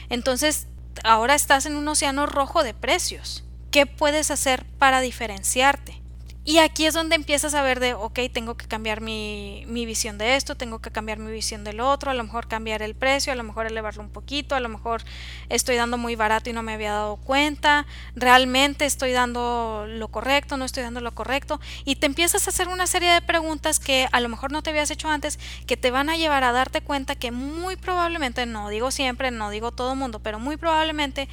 Entonces, 0.10 0.68
ahora 1.04 1.36
estás 1.36 1.66
en 1.66 1.76
un 1.76 1.88
océano 1.88 2.26
rojo 2.26 2.64
de 2.64 2.74
precios. 2.74 3.44
¿Qué 3.72 3.86
puedes 3.86 4.32
hacer 4.32 4.66
para 4.78 5.02
diferenciarte? 5.02 6.02
Y 6.48 6.60
aquí 6.60 6.86
es 6.86 6.94
donde 6.94 7.18
empiezas 7.18 7.54
a 7.56 7.62
ver 7.62 7.82
de, 7.82 7.94
ok, 7.94 8.20
tengo 8.32 8.56
que 8.56 8.68
cambiar 8.68 9.02
mi, 9.02 9.66
mi, 9.68 9.86
visión 9.86 10.18
de 10.18 10.38
esto, 10.38 10.56
tengo 10.56 10.80
que 10.80 10.92
cambiar 10.92 11.20
mi 11.20 11.30
visión 11.30 11.66
del 11.66 11.82
otro, 11.82 12.10
a 12.10 12.14
lo 12.14 12.24
mejor 12.24 12.48
cambiar 12.48 12.82
el 12.82 12.96
precio, 12.96 13.34
a 13.34 13.36
lo 13.36 13.44
mejor 13.44 13.66
elevarlo 13.66 14.02
un 14.02 14.08
poquito, 14.10 14.56
a 14.56 14.62
lo 14.62 14.70
mejor 14.70 15.04
estoy 15.50 15.76
dando 15.76 15.98
muy 15.98 16.16
barato 16.16 16.50
y 16.50 16.54
no 16.54 16.64
me 16.64 16.74
había 16.74 16.94
dado 16.94 17.18
cuenta, 17.18 17.86
realmente 18.16 18.86
estoy 18.86 19.12
dando 19.12 19.88
lo 19.90 20.08
correcto, 20.08 20.56
no 20.56 20.64
estoy 20.64 20.84
dando 20.84 21.02
lo 21.02 21.14
correcto, 21.14 21.60
y 21.84 21.98
te 21.98 22.06
empiezas 22.06 22.48
a 22.48 22.52
hacer 22.52 22.70
una 22.70 22.88
serie 22.88 23.12
de 23.12 23.22
preguntas 23.22 23.82
que 23.82 24.08
a 24.14 24.22
lo 24.22 24.30
mejor 24.30 24.54
no 24.54 24.64
te 24.64 24.70
habías 24.70 24.90
hecho 24.90 25.10
antes, 25.10 25.40
que 25.66 25.76
te 25.76 25.92
van 25.92 26.10
a 26.10 26.16
llevar 26.16 26.46
a 26.46 26.54
darte 26.54 26.80
cuenta 26.80 27.16
que 27.16 27.32
muy 27.32 27.76
probablemente, 27.76 28.46
no 28.46 28.70
digo 28.70 28.90
siempre, 28.92 29.32
no 29.32 29.50
digo 29.50 29.74
todo 29.74 29.98
mundo, 29.98 30.20
pero 30.20 30.40
muy 30.40 30.56
probablemente 30.56 31.28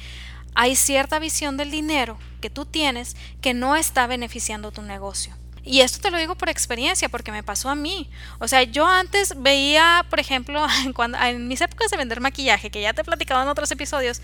hay 0.55 0.75
cierta 0.75 1.19
visión 1.19 1.57
del 1.57 1.69
dinero 1.69 2.17
que 2.41 2.49
tú 2.49 2.65
tienes 2.65 3.15
que 3.41 3.53
no 3.53 3.75
está 3.75 4.07
beneficiando 4.07 4.71
tu 4.71 4.81
negocio. 4.81 5.35
Y 5.63 5.81
esto 5.81 5.99
te 5.99 6.11
lo 6.11 6.17
digo 6.17 6.35
por 6.35 6.47
experiencia, 6.47 7.09
porque 7.09 7.31
me 7.31 7.41
pasó 7.41 7.69
a 7.69 7.75
mí. 7.75 8.09
O 8.39 8.47
sea, 8.47 8.63
yo 8.63 8.87
antes 8.87 9.33
veía, 9.41 10.05
por 10.09 10.19
ejemplo, 10.19 10.65
cuando, 10.95 11.17
en 11.17 11.47
mis 11.47 11.61
épocas 11.61 11.89
de 11.89 11.97
vender 11.97 12.21
maquillaje, 12.21 12.69
que 12.69 12.81
ya 12.81 12.93
te 12.93 13.01
he 13.01 13.03
platicado 13.03 13.41
en 13.41 13.49
otros 13.49 13.71
episodios, 13.71 14.21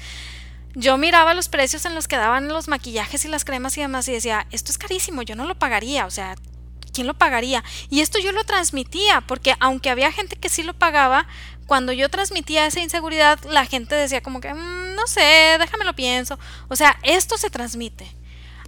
yo 0.75 0.97
miraba 0.97 1.33
los 1.33 1.49
precios 1.49 1.85
en 1.85 1.95
los 1.95 2.07
que 2.07 2.15
daban 2.15 2.47
los 2.47 2.67
maquillajes 2.67 3.25
y 3.25 3.27
las 3.27 3.43
cremas 3.43 3.77
y 3.77 3.81
demás 3.81 4.07
y 4.07 4.13
decía, 4.13 4.47
esto 4.51 4.71
es 4.71 4.77
carísimo, 4.77 5.21
yo 5.23 5.35
no 5.35 5.45
lo 5.45 5.55
pagaría, 5.55 6.05
o 6.05 6.11
sea, 6.11 6.35
¿quién 6.93 7.07
lo 7.07 7.13
pagaría? 7.13 7.63
Y 7.89 8.01
esto 8.01 8.19
yo 8.19 8.31
lo 8.31 8.43
transmitía, 8.43 9.21
porque 9.21 9.55
aunque 9.59 9.89
había 9.89 10.11
gente 10.11 10.35
que 10.35 10.49
sí 10.49 10.63
lo 10.63 10.73
pagaba, 10.73 11.27
cuando 11.67 11.93
yo 11.93 12.09
transmitía 12.09 12.65
esa 12.65 12.81
inseguridad, 12.81 13.39
la 13.45 13.65
gente 13.65 13.95
decía 13.95 14.21
como 14.21 14.41
que, 14.41 14.53
mm, 14.53 14.95
no 14.95 15.07
sé, 15.07 15.57
déjame 15.59 15.85
lo 15.85 15.95
pienso. 15.95 16.37
O 16.67 16.75
sea, 16.75 16.97
esto 17.03 17.37
se 17.37 17.49
transmite. 17.49 18.13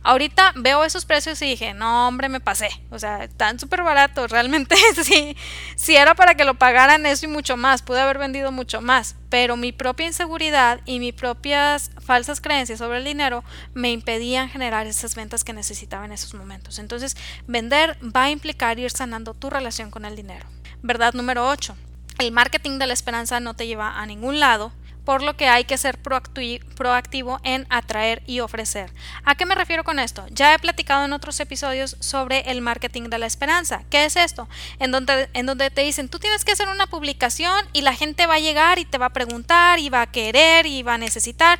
Ahorita 0.03 0.51
veo 0.55 0.83
esos 0.83 1.05
precios 1.05 1.41
y 1.41 1.45
dije, 1.45 1.73
no, 1.73 2.07
hombre, 2.07 2.27
me 2.27 2.41
pasé. 2.41 2.69
O 2.89 2.99
sea, 2.99 3.23
están 3.23 3.57
súper 3.57 3.83
baratos. 3.83 4.29
Realmente 4.31 4.75
sí, 5.01 5.35
si 5.75 5.95
era 5.95 6.13
para 6.13 6.35
que 6.35 6.43
lo 6.43 6.55
pagaran 6.55 7.05
eso 7.05 7.25
y 7.25 7.29
mucho 7.29 7.55
más. 7.55 7.81
Pude 7.81 8.01
haber 8.01 8.17
vendido 8.17 8.51
mucho 8.51 8.81
más. 8.81 9.15
Pero 9.29 9.55
mi 9.55 9.71
propia 9.71 10.05
inseguridad 10.05 10.81
y 10.85 10.99
mis 10.99 11.13
propias 11.13 11.89
falsas 12.05 12.41
creencias 12.41 12.79
sobre 12.79 12.99
el 12.99 13.05
dinero 13.05 13.43
me 13.73 13.91
impedían 13.91 14.49
generar 14.49 14.85
esas 14.87 15.15
ventas 15.15 15.43
que 15.43 15.53
necesitaba 15.53 16.05
en 16.05 16.11
esos 16.11 16.33
momentos. 16.33 16.79
Entonces, 16.79 17.15
vender 17.47 17.97
va 18.03 18.23
a 18.23 18.29
implicar 18.29 18.77
ir 18.79 18.91
sanando 18.91 19.33
tu 19.33 19.49
relación 19.49 19.89
con 19.89 20.05
el 20.05 20.15
dinero. 20.15 20.45
Verdad 20.81 21.13
número 21.13 21.47
8. 21.47 21.75
El 22.19 22.31
marketing 22.31 22.77
de 22.77 22.87
la 22.87 22.93
esperanza 22.93 23.39
no 23.39 23.55
te 23.55 23.65
lleva 23.65 23.99
a 23.99 24.05
ningún 24.05 24.39
lado 24.39 24.71
por 25.05 25.21
lo 25.21 25.35
que 25.35 25.47
hay 25.47 25.65
que 25.65 25.77
ser 25.77 25.99
proactivo 25.99 27.39
en 27.43 27.67
atraer 27.69 28.23
y 28.25 28.39
ofrecer. 28.39 28.91
¿A 29.25 29.35
qué 29.35 29.45
me 29.45 29.55
refiero 29.55 29.83
con 29.83 29.99
esto? 29.99 30.25
Ya 30.29 30.53
he 30.53 30.59
platicado 30.59 31.05
en 31.05 31.13
otros 31.13 31.39
episodios 31.39 31.97
sobre 31.99 32.51
el 32.51 32.61
marketing 32.61 33.09
de 33.09 33.17
la 33.17 33.25
esperanza. 33.25 33.83
¿Qué 33.89 34.05
es 34.05 34.15
esto? 34.15 34.47
En 34.79 34.91
donde, 34.91 35.29
en 35.33 35.45
donde 35.45 35.69
te 35.71 35.81
dicen, 35.81 36.09
tú 36.09 36.19
tienes 36.19 36.45
que 36.45 36.53
hacer 36.53 36.67
una 36.69 36.87
publicación 36.87 37.65
y 37.73 37.81
la 37.81 37.93
gente 37.93 38.25
va 38.25 38.35
a 38.35 38.39
llegar 38.39 38.79
y 38.79 38.85
te 38.85 38.97
va 38.97 39.07
a 39.07 39.13
preguntar 39.13 39.79
y 39.79 39.89
va 39.89 40.01
a 40.01 40.11
querer 40.11 40.65
y 40.65 40.83
va 40.83 40.95
a 40.95 40.97
necesitar. 40.97 41.59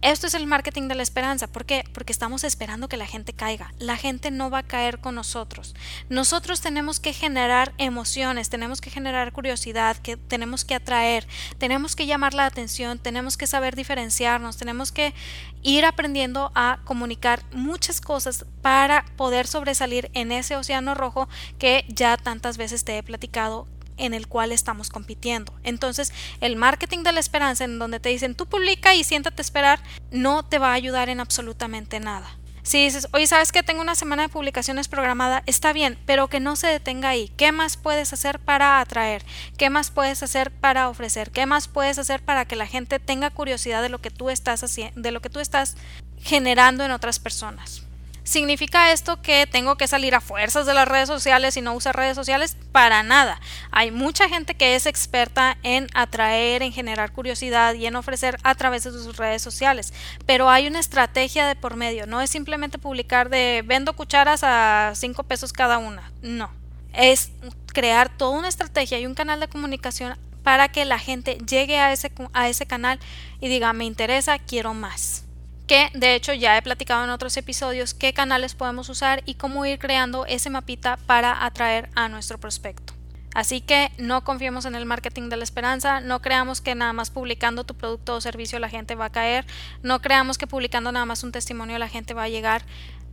Esto 0.00 0.28
es 0.28 0.34
el 0.34 0.46
marketing 0.46 0.86
de 0.86 0.94
la 0.94 1.02
esperanza. 1.02 1.48
¿Por 1.48 1.64
qué? 1.64 1.84
Porque 1.92 2.12
estamos 2.12 2.44
esperando 2.44 2.88
que 2.88 2.96
la 2.96 3.06
gente 3.06 3.32
caiga. 3.32 3.74
La 3.80 3.96
gente 3.96 4.30
no 4.30 4.48
va 4.48 4.58
a 4.58 4.62
caer 4.62 5.00
con 5.00 5.16
nosotros. 5.16 5.74
Nosotros 6.08 6.60
tenemos 6.60 7.00
que 7.00 7.12
generar 7.12 7.72
emociones, 7.78 8.48
tenemos 8.48 8.80
que 8.80 8.90
generar 8.90 9.32
curiosidad, 9.32 9.96
que 9.96 10.16
tenemos 10.16 10.64
que 10.64 10.76
atraer, 10.76 11.26
tenemos 11.58 11.96
que 11.96 12.06
llamar 12.06 12.32
la 12.32 12.46
atención, 12.46 13.00
tenemos 13.00 13.36
que 13.36 13.48
saber 13.48 13.74
diferenciarnos, 13.74 14.56
tenemos 14.56 14.92
que 14.92 15.14
ir 15.62 15.84
aprendiendo 15.84 16.52
a 16.54 16.78
comunicar 16.84 17.42
muchas 17.52 18.00
cosas 18.00 18.46
para 18.62 19.04
poder 19.16 19.48
sobresalir 19.48 20.10
en 20.14 20.30
ese 20.30 20.54
océano 20.54 20.94
rojo 20.94 21.28
que 21.58 21.84
ya 21.88 22.16
tantas 22.16 22.56
veces 22.56 22.84
te 22.84 22.98
he 22.98 23.02
platicado 23.02 23.66
en 23.98 24.14
el 24.14 24.28
cual 24.28 24.52
estamos 24.52 24.90
compitiendo. 24.90 25.52
Entonces, 25.62 26.12
el 26.40 26.56
marketing 26.56 27.02
de 27.02 27.12
la 27.12 27.20
esperanza, 27.20 27.64
en 27.64 27.78
donde 27.78 28.00
te 28.00 28.08
dicen 28.08 28.34
tú 28.34 28.46
publica 28.46 28.94
y 28.94 29.04
siéntate 29.04 29.40
a 29.40 29.44
esperar, 29.44 29.80
no 30.10 30.44
te 30.44 30.58
va 30.58 30.70
a 30.70 30.74
ayudar 30.74 31.08
en 31.08 31.20
absolutamente 31.20 32.00
nada. 32.00 32.38
Si 32.68 32.84
dices, 32.84 33.08
oye, 33.12 33.26
¿sabes 33.26 33.50
que 33.50 33.62
tengo 33.62 33.80
una 33.80 33.94
semana 33.94 34.24
de 34.24 34.28
publicaciones 34.28 34.88
programada? 34.88 35.42
Está 35.46 35.72
bien, 35.72 35.98
pero 36.04 36.28
que 36.28 36.38
no 36.38 36.54
se 36.54 36.66
detenga 36.66 37.08
ahí. 37.08 37.32
¿Qué 37.38 37.50
más 37.50 37.78
puedes 37.78 38.12
hacer 38.12 38.40
para 38.40 38.80
atraer? 38.80 39.24
¿Qué 39.56 39.70
más 39.70 39.90
puedes 39.90 40.22
hacer 40.22 40.50
para 40.50 40.90
ofrecer? 40.90 41.30
¿Qué 41.30 41.46
más 41.46 41.66
puedes 41.66 41.98
hacer 41.98 42.22
para 42.22 42.44
que 42.44 42.56
la 42.56 42.66
gente 42.66 42.98
tenga 42.98 43.30
curiosidad 43.30 43.80
de 43.80 43.88
lo 43.88 44.02
que 44.02 44.10
tú 44.10 44.28
estás 44.28 44.62
haciendo, 44.62 45.00
de 45.00 45.12
lo 45.12 45.22
que 45.22 45.30
tú 45.30 45.40
estás 45.40 45.78
generando 46.20 46.84
en 46.84 46.90
otras 46.90 47.18
personas? 47.18 47.87
¿Significa 48.28 48.92
esto 48.92 49.22
que 49.22 49.46
tengo 49.46 49.76
que 49.76 49.88
salir 49.88 50.14
a 50.14 50.20
fuerzas 50.20 50.66
de 50.66 50.74
las 50.74 50.86
redes 50.86 51.08
sociales 51.08 51.56
y 51.56 51.62
no 51.62 51.72
usar 51.72 51.96
redes 51.96 52.14
sociales? 52.14 52.58
Para 52.72 53.02
nada. 53.02 53.40
Hay 53.70 53.90
mucha 53.90 54.28
gente 54.28 54.54
que 54.54 54.74
es 54.74 54.84
experta 54.84 55.56
en 55.62 55.86
atraer, 55.94 56.62
en 56.62 56.70
generar 56.70 57.10
curiosidad 57.12 57.72
y 57.72 57.86
en 57.86 57.96
ofrecer 57.96 58.36
a 58.42 58.54
través 58.54 58.84
de 58.84 58.90
sus 58.90 59.16
redes 59.16 59.40
sociales. 59.40 59.94
Pero 60.26 60.50
hay 60.50 60.66
una 60.66 60.78
estrategia 60.78 61.46
de 61.46 61.56
por 61.56 61.76
medio. 61.76 62.06
No 62.06 62.20
es 62.20 62.28
simplemente 62.28 62.76
publicar 62.76 63.30
de 63.30 63.64
vendo 63.64 63.96
cucharas 63.96 64.40
a 64.44 64.92
5 64.94 65.22
pesos 65.22 65.54
cada 65.54 65.78
una. 65.78 66.12
No. 66.20 66.50
Es 66.92 67.30
crear 67.68 68.14
toda 68.14 68.38
una 68.38 68.48
estrategia 68.48 69.00
y 69.00 69.06
un 69.06 69.14
canal 69.14 69.40
de 69.40 69.48
comunicación 69.48 70.18
para 70.42 70.68
que 70.68 70.84
la 70.84 70.98
gente 70.98 71.38
llegue 71.48 71.78
a 71.78 71.94
ese, 71.94 72.12
a 72.34 72.50
ese 72.50 72.66
canal 72.66 73.00
y 73.40 73.48
diga 73.48 73.72
me 73.72 73.86
interesa, 73.86 74.38
quiero 74.38 74.74
más 74.74 75.24
que 75.68 75.90
de 75.94 76.14
hecho 76.14 76.32
ya 76.32 76.56
he 76.56 76.62
platicado 76.62 77.04
en 77.04 77.10
otros 77.10 77.36
episodios 77.36 77.94
qué 77.94 78.12
canales 78.12 78.54
podemos 78.54 78.88
usar 78.88 79.22
y 79.26 79.34
cómo 79.34 79.64
ir 79.66 79.78
creando 79.78 80.26
ese 80.26 80.50
mapita 80.50 80.96
para 80.96 81.44
atraer 81.44 81.90
a 81.94 82.08
nuestro 82.08 82.38
prospecto. 82.40 82.94
Así 83.34 83.60
que 83.60 83.92
no 83.98 84.24
confiemos 84.24 84.64
en 84.64 84.74
el 84.74 84.86
marketing 84.86 85.28
de 85.28 85.36
la 85.36 85.44
esperanza, 85.44 86.00
no 86.00 86.22
creamos 86.22 86.62
que 86.62 86.74
nada 86.74 86.94
más 86.94 87.10
publicando 87.10 87.64
tu 87.64 87.76
producto 87.76 88.16
o 88.16 88.20
servicio 88.20 88.58
la 88.58 88.70
gente 88.70 88.94
va 88.94 89.04
a 89.04 89.12
caer, 89.12 89.46
no 89.82 90.00
creamos 90.00 90.38
que 90.38 90.46
publicando 90.46 90.90
nada 90.90 91.04
más 91.04 91.22
un 91.22 91.32
testimonio 91.32 91.78
la 91.78 91.88
gente 91.88 92.14
va 92.14 92.24
a 92.24 92.28
llegar. 92.28 92.64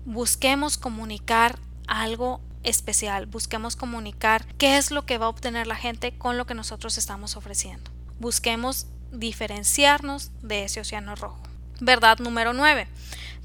Busquemos 0.05 0.77
comunicar 0.77 1.59
algo 1.87 2.41
especial, 2.63 3.25
busquemos 3.25 3.75
comunicar 3.75 4.47
qué 4.57 4.77
es 4.77 4.89
lo 4.89 5.05
que 5.05 5.17
va 5.17 5.25
a 5.25 5.29
obtener 5.29 5.67
la 5.67 5.75
gente 5.75 6.17
con 6.17 6.37
lo 6.37 6.45
que 6.45 6.55
nosotros 6.55 6.97
estamos 6.97 7.35
ofreciendo. 7.35 7.91
Busquemos 8.17 8.87
diferenciarnos 9.11 10.31
de 10.41 10.63
ese 10.63 10.79
océano 10.79 11.15
rojo. 11.15 11.54
Verdad 11.79 12.19
número 12.19 12.53
9. 12.53 12.87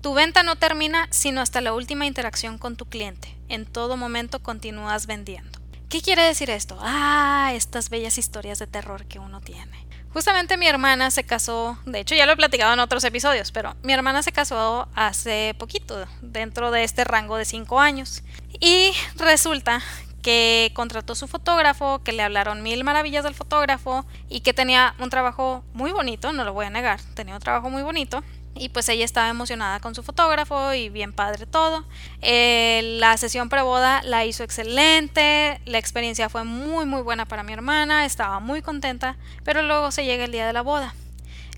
Tu 0.01 0.15
venta 0.15 0.43
no 0.43 0.57
termina 0.57 1.09
sino 1.11 1.41
hasta 1.41 1.61
la 1.61 1.75
última 1.75 2.07
interacción 2.07 2.59
con 2.59 2.77
tu 2.77 2.87
cliente. 2.87 3.37
En 3.49 3.67
todo 3.67 3.97
momento 3.97 4.43
continúas 4.43 5.07
vendiendo. 5.07 5.59
¿Qué 5.89 6.01
quiere 6.01 6.23
decir 6.23 6.51
esto? 6.51 6.79
Ah, 6.81 7.51
estas 7.55 7.91
bellas 7.91 8.17
historias 8.17 8.59
de 8.59 8.67
terror 8.67 9.07
que 9.07 9.19
uno 9.19 9.41
tiene. 9.41 9.87
Justamente 10.13 10.57
mi 10.57 10.67
hermana 10.67 11.11
se 11.11 11.23
casó, 11.25 11.79
de 11.85 12.01
hecho 12.01 12.17
ya 12.17 12.27
lo 12.27 12.33
he 12.33 12.37
platicado 12.37 12.73
en 12.73 12.81
otros 12.81 13.05
episodios, 13.05 13.53
pero 13.53 13.77
mi 13.83 13.93
hermana 13.93 14.25
se 14.25 14.33
casó 14.33 14.89
hace 14.95 15.55
poquito, 15.57 16.05
dentro 16.21 16.73
de 16.73 16.83
este 16.83 17.05
rango 17.05 17.37
de 17.37 17.45
5 17.45 17.79
años. 17.79 18.23
Y 18.59 18.93
resulta 19.17 19.81
que 20.23 20.73
contrató 20.75 21.15
su 21.15 21.29
fotógrafo, 21.29 22.03
que 22.03 22.13
le 22.13 22.23
hablaron 22.23 22.63
mil 22.63 22.85
maravillas 22.85 23.25
del 23.25 23.35
fotógrafo 23.35 24.05
y 24.29 24.41
que 24.41 24.55
tenía 24.55 24.95
un 24.99 25.11
trabajo 25.11 25.65
muy 25.73 25.93
bonito, 25.93 26.33
no 26.33 26.45
lo 26.45 26.53
voy 26.53 26.67
a 26.67 26.71
negar, 26.71 27.01
tenía 27.15 27.35
un 27.35 27.41
trabajo 27.41 27.71
muy 27.71 27.83
bonito. 27.83 28.23
Y 28.57 28.71
pues 28.71 28.89
ella 28.89 29.05
estaba 29.05 29.29
emocionada 29.29 29.79
con 29.79 29.95
su 29.95 30.03
fotógrafo 30.03 30.75
y 30.75 30.89
bien 30.89 31.13
padre 31.13 31.47
todo. 31.47 31.85
Eh, 32.21 32.97
la 32.99 33.17
sesión 33.17 33.49
preboda 33.49 34.03
la 34.03 34.25
hizo 34.25 34.43
excelente, 34.43 35.61
la 35.65 35.79
experiencia 35.79 36.29
fue 36.29 36.43
muy 36.45 36.85
muy 36.85 37.03
buena 37.03 37.27
para 37.27 37.45
mi 37.45 37.53
hermana, 37.53 38.05
estaba 38.05 38.41
muy 38.41 38.61
contenta, 38.61 39.17
pero 39.45 39.63
luego 39.63 39.93
se 39.93 40.05
llega 40.05 40.25
el 40.25 40.33
día 40.33 40.47
de 40.47 40.53
la 40.53 40.63
boda. 40.63 40.95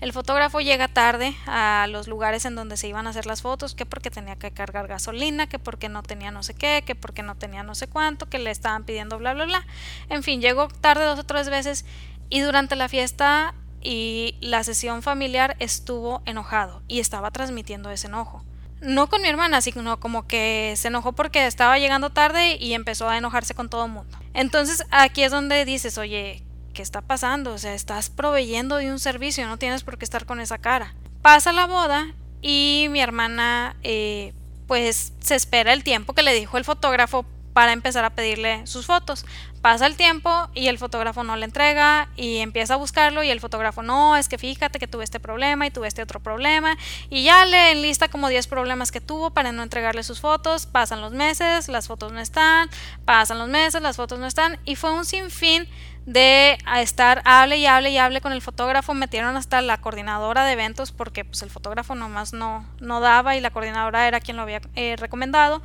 El 0.01 0.11
fotógrafo 0.11 0.59
llega 0.59 0.87
tarde 0.87 1.35
a 1.45 1.87
los 1.89 2.07
lugares 2.07 2.45
en 2.45 2.55
donde 2.55 2.77
se 2.77 2.87
iban 2.87 3.07
a 3.07 3.11
hacer 3.11 3.25
las 3.25 3.41
fotos, 3.41 3.73
que 3.73 3.85
porque 3.85 4.11
tenía 4.11 4.35
que 4.35 4.51
cargar 4.51 4.87
gasolina, 4.87 5.47
que 5.47 5.59
porque 5.59 5.89
no 5.89 6.03
tenía 6.03 6.31
no 6.31 6.43
sé 6.43 6.53
qué, 6.53 6.83
que 6.85 6.95
porque 6.95 7.23
no 7.23 7.35
tenía 7.35 7.63
no 7.63 7.73
sé 7.73 7.87
cuánto, 7.87 8.27
que 8.27 8.39
le 8.39 8.51
estaban 8.51 8.83
pidiendo 8.83 9.17
bla 9.17 9.33
bla 9.33 9.45
bla. 9.45 9.65
En 10.09 10.23
fin, 10.23 10.41
llegó 10.41 10.67
tarde 10.67 11.05
dos 11.05 11.19
o 11.19 11.23
tres 11.23 11.49
veces 11.49 11.85
y 12.29 12.41
durante 12.41 12.75
la 12.75 12.89
fiesta 12.89 13.53
y 13.81 14.35
la 14.41 14.63
sesión 14.63 15.03
familiar 15.03 15.55
estuvo 15.59 16.21
enojado 16.25 16.81
y 16.87 16.99
estaba 16.99 17.31
transmitiendo 17.31 17.89
ese 17.89 18.07
enojo. 18.07 18.43
No 18.81 19.07
con 19.07 19.21
mi 19.21 19.29
hermana, 19.29 19.61
sino 19.61 19.99
como 19.99 20.27
que 20.27 20.73
se 20.75 20.89
enojó 20.89 21.13
porque 21.13 21.45
estaba 21.45 21.79
llegando 21.79 22.09
tarde 22.09 22.57
y 22.59 22.73
empezó 22.73 23.07
a 23.09 23.17
enojarse 23.17 23.53
con 23.53 23.69
todo 23.69 23.85
el 23.85 23.91
mundo. 23.91 24.17
Entonces 24.33 24.85
aquí 24.91 25.23
es 25.23 25.31
donde 25.31 25.63
dices, 25.63 25.97
oye, 25.97 26.43
¿qué 26.73 26.81
está 26.81 27.01
pasando? 27.01 27.53
O 27.53 27.57
sea, 27.57 27.73
estás 27.73 28.09
proveyendo 28.09 28.77
de 28.77 28.91
un 28.91 28.99
servicio, 28.99 29.47
no 29.47 29.57
tienes 29.57 29.83
por 29.83 29.97
qué 29.97 30.05
estar 30.05 30.25
con 30.25 30.41
esa 30.41 30.57
cara. 30.57 30.93
Pasa 31.21 31.53
la 31.53 31.67
boda 31.67 32.13
y 32.41 32.87
mi 32.89 32.99
hermana 32.99 33.77
eh, 33.83 34.33
pues 34.67 35.13
se 35.19 35.35
espera 35.35 35.71
el 35.71 35.83
tiempo 35.83 36.13
que 36.13 36.23
le 36.23 36.33
dijo 36.33 36.57
el 36.57 36.65
fotógrafo 36.65 37.25
para 37.53 37.71
empezar 37.71 38.03
a 38.03 38.09
pedirle 38.09 38.65
sus 38.67 38.87
fotos. 38.87 39.25
Pasa 39.61 39.85
el 39.85 39.95
tiempo 39.95 40.49
y 40.53 40.67
el 40.67 40.77
fotógrafo 40.77 41.23
no 41.23 41.37
le 41.37 41.45
entrega 41.45 42.09
y 42.17 42.39
empieza 42.39 42.73
a 42.73 42.77
buscarlo 42.77 43.23
y 43.23 43.29
el 43.29 43.39
fotógrafo 43.39 43.81
no, 43.81 44.17
es 44.17 44.27
que 44.27 44.37
fíjate 44.37 44.77
que 44.77 44.87
tuve 44.87 45.05
este 45.05 45.21
problema 45.21 45.65
y 45.65 45.71
tuve 45.71 45.87
este 45.87 46.01
otro 46.01 46.19
problema 46.19 46.75
y 47.09 47.23
ya 47.23 47.45
le 47.45 47.71
enlista 47.71 48.09
como 48.09 48.27
10 48.27 48.47
problemas 48.47 48.91
que 48.91 48.99
tuvo 48.99 49.29
para 49.29 49.53
no 49.53 49.63
entregarle 49.63 50.03
sus 50.03 50.19
fotos, 50.19 50.65
pasan 50.65 50.99
los 50.99 51.13
meses, 51.13 51.69
las 51.69 51.87
fotos 51.87 52.11
no 52.11 52.19
están, 52.19 52.69
pasan 53.05 53.37
los 53.37 53.47
meses, 53.47 53.81
las 53.81 53.95
fotos 53.95 54.19
no 54.19 54.25
están 54.25 54.59
y 54.65 54.75
fue 54.75 54.91
un 54.91 55.05
sinfín 55.05 55.67
de 56.05 56.57
estar 56.77 57.21
hable 57.25 57.57
y 57.57 57.65
hable 57.65 57.89
y 57.91 57.97
hable 57.97 58.21
con 58.21 58.33
el 58.33 58.41
fotógrafo, 58.41 58.93
metieron 58.93 59.35
hasta 59.37 59.61
la 59.61 59.79
coordinadora 59.79 60.45
de 60.45 60.53
eventos 60.53 60.91
porque 60.91 61.23
pues 61.23 61.41
el 61.41 61.49
fotógrafo 61.49 61.95
nomás 61.95 62.33
no, 62.33 62.65
no 62.79 62.99
daba 62.99 63.35
y 63.35 63.41
la 63.41 63.51
coordinadora 63.51 64.07
era 64.07 64.19
quien 64.19 64.37
lo 64.37 64.43
había 64.43 64.61
eh, 64.75 64.95
recomendado. 64.97 65.61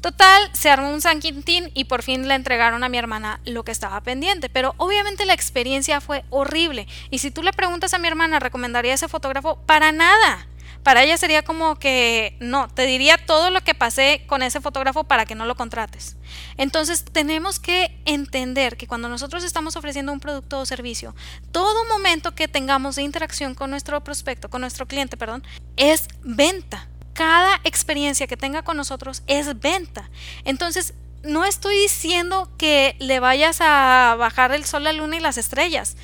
Total, 0.00 0.48
se 0.52 0.70
armó 0.70 0.90
un 0.90 1.00
San 1.00 1.18
Quintín 1.18 1.72
y 1.74 1.84
por 1.84 2.02
fin 2.02 2.28
le 2.28 2.34
entregaron 2.34 2.84
a 2.84 2.88
mi 2.88 2.98
hermana 2.98 3.40
lo 3.44 3.64
que 3.64 3.72
estaba 3.72 4.00
pendiente, 4.00 4.48
pero 4.48 4.74
obviamente 4.76 5.26
la 5.26 5.34
experiencia 5.34 6.00
fue 6.00 6.24
horrible. 6.30 6.86
Y 7.10 7.18
si 7.18 7.32
tú 7.32 7.42
le 7.42 7.52
preguntas 7.52 7.94
a 7.94 7.98
mi 7.98 8.06
hermana, 8.06 8.38
¿recomendaría 8.38 8.94
ese 8.94 9.08
fotógrafo? 9.08 9.56
Para 9.66 9.90
nada. 9.90 10.46
Para 10.82 11.02
ella 11.02 11.18
sería 11.18 11.42
como 11.42 11.76
que 11.78 12.36
no, 12.40 12.68
te 12.68 12.86
diría 12.86 13.18
todo 13.18 13.50
lo 13.50 13.60
que 13.62 13.74
pasé 13.74 14.22
con 14.26 14.42
ese 14.42 14.60
fotógrafo 14.60 15.04
para 15.04 15.26
que 15.26 15.34
no 15.34 15.46
lo 15.46 15.56
contrates. 15.56 16.16
Entonces 16.56 17.04
tenemos 17.04 17.58
que 17.60 18.00
entender 18.04 18.76
que 18.76 18.86
cuando 18.86 19.08
nosotros 19.08 19.44
estamos 19.44 19.76
ofreciendo 19.76 20.12
un 20.12 20.20
producto 20.20 20.60
o 20.60 20.66
servicio, 20.66 21.14
todo 21.52 21.84
momento 21.86 22.34
que 22.34 22.48
tengamos 22.48 22.96
de 22.96 23.02
interacción 23.02 23.54
con 23.54 23.70
nuestro 23.70 24.02
prospecto, 24.02 24.48
con 24.48 24.60
nuestro 24.60 24.86
cliente, 24.86 25.16
perdón, 25.16 25.44
es 25.76 26.08
venta 26.22 26.88
cada 27.18 27.60
experiencia 27.64 28.28
que 28.28 28.36
tenga 28.36 28.62
con 28.62 28.76
nosotros 28.76 29.24
es 29.26 29.58
venta. 29.58 30.08
Entonces, 30.44 30.94
no 31.24 31.44
estoy 31.44 31.76
diciendo 31.76 32.48
que 32.58 32.94
le 33.00 33.18
vayas 33.18 33.58
a 33.60 34.14
bajar 34.16 34.52
el 34.52 34.64
sol, 34.64 34.84
la 34.84 34.92
luna 34.92 35.16
y 35.16 35.20
las 35.20 35.36
estrellas, 35.36 35.96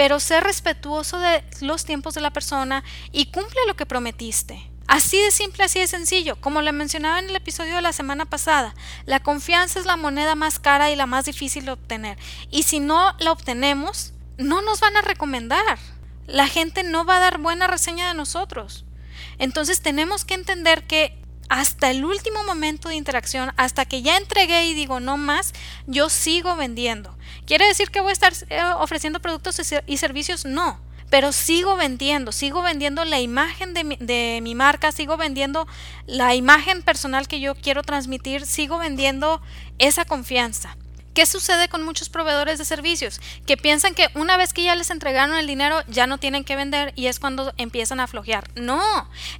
pero 0.00 0.18
sé 0.18 0.40
respetuoso 0.40 1.18
de 1.18 1.44
los 1.60 1.84
tiempos 1.84 2.14
de 2.14 2.22
la 2.22 2.32
persona 2.32 2.82
y 3.12 3.26
cumple 3.26 3.60
lo 3.66 3.76
que 3.76 3.84
prometiste. 3.84 4.70
Así 4.86 5.20
de 5.20 5.30
simple, 5.30 5.64
así 5.64 5.78
de 5.78 5.86
sencillo. 5.86 6.40
Como 6.40 6.62
le 6.62 6.72
mencionaba 6.72 7.18
en 7.18 7.28
el 7.28 7.36
episodio 7.36 7.74
de 7.74 7.82
la 7.82 7.92
semana 7.92 8.24
pasada, 8.24 8.74
la 9.04 9.20
confianza 9.20 9.78
es 9.78 9.84
la 9.84 9.98
moneda 9.98 10.36
más 10.36 10.58
cara 10.58 10.90
y 10.90 10.96
la 10.96 11.04
más 11.04 11.26
difícil 11.26 11.66
de 11.66 11.72
obtener. 11.72 12.16
Y 12.50 12.62
si 12.62 12.80
no 12.80 13.14
la 13.18 13.30
obtenemos, 13.30 14.14
no 14.38 14.62
nos 14.62 14.80
van 14.80 14.96
a 14.96 15.02
recomendar. 15.02 15.78
La 16.26 16.48
gente 16.48 16.82
no 16.82 17.04
va 17.04 17.18
a 17.18 17.20
dar 17.20 17.36
buena 17.36 17.66
reseña 17.66 18.08
de 18.08 18.14
nosotros. 18.14 18.86
Entonces 19.36 19.82
tenemos 19.82 20.24
que 20.24 20.32
entender 20.32 20.86
que 20.86 21.20
hasta 21.50 21.90
el 21.90 22.04
último 22.04 22.44
momento 22.44 22.88
de 22.88 22.94
interacción, 22.94 23.52
hasta 23.56 23.84
que 23.84 24.02
ya 24.02 24.16
entregué 24.16 24.66
y 24.66 24.74
digo 24.74 25.00
no 25.00 25.16
más, 25.16 25.52
yo 25.88 26.08
sigo 26.08 26.54
vendiendo. 26.54 27.14
¿Quiere 27.44 27.66
decir 27.66 27.90
que 27.90 28.00
voy 28.00 28.10
a 28.10 28.12
estar 28.12 28.32
eh, 28.48 28.62
ofreciendo 28.78 29.20
productos 29.20 29.60
y 29.84 29.96
servicios? 29.96 30.44
No. 30.44 30.80
Pero 31.10 31.32
sigo 31.32 31.74
vendiendo, 31.74 32.30
sigo 32.30 32.62
vendiendo 32.62 33.04
la 33.04 33.18
imagen 33.18 33.74
de 33.74 33.82
mi, 33.82 33.96
de 33.96 34.38
mi 34.44 34.54
marca, 34.54 34.92
sigo 34.92 35.16
vendiendo 35.16 35.66
la 36.06 36.36
imagen 36.36 36.82
personal 36.82 37.26
que 37.26 37.40
yo 37.40 37.56
quiero 37.56 37.82
transmitir, 37.82 38.46
sigo 38.46 38.78
vendiendo 38.78 39.42
esa 39.78 40.04
confianza. 40.04 40.76
¿Qué 41.20 41.26
sucede 41.26 41.68
con 41.68 41.84
muchos 41.84 42.08
proveedores 42.08 42.58
de 42.58 42.64
servicios? 42.64 43.20
Que 43.44 43.58
piensan 43.58 43.92
que 43.92 44.08
una 44.14 44.38
vez 44.38 44.54
que 44.54 44.62
ya 44.62 44.74
les 44.74 44.88
entregaron 44.88 45.36
el 45.36 45.46
dinero 45.46 45.82
ya 45.86 46.06
no 46.06 46.16
tienen 46.16 46.44
que 46.44 46.56
vender 46.56 46.94
y 46.96 47.08
es 47.08 47.20
cuando 47.20 47.52
empiezan 47.58 48.00
a 48.00 48.06
flojear. 48.06 48.48
No, 48.54 48.80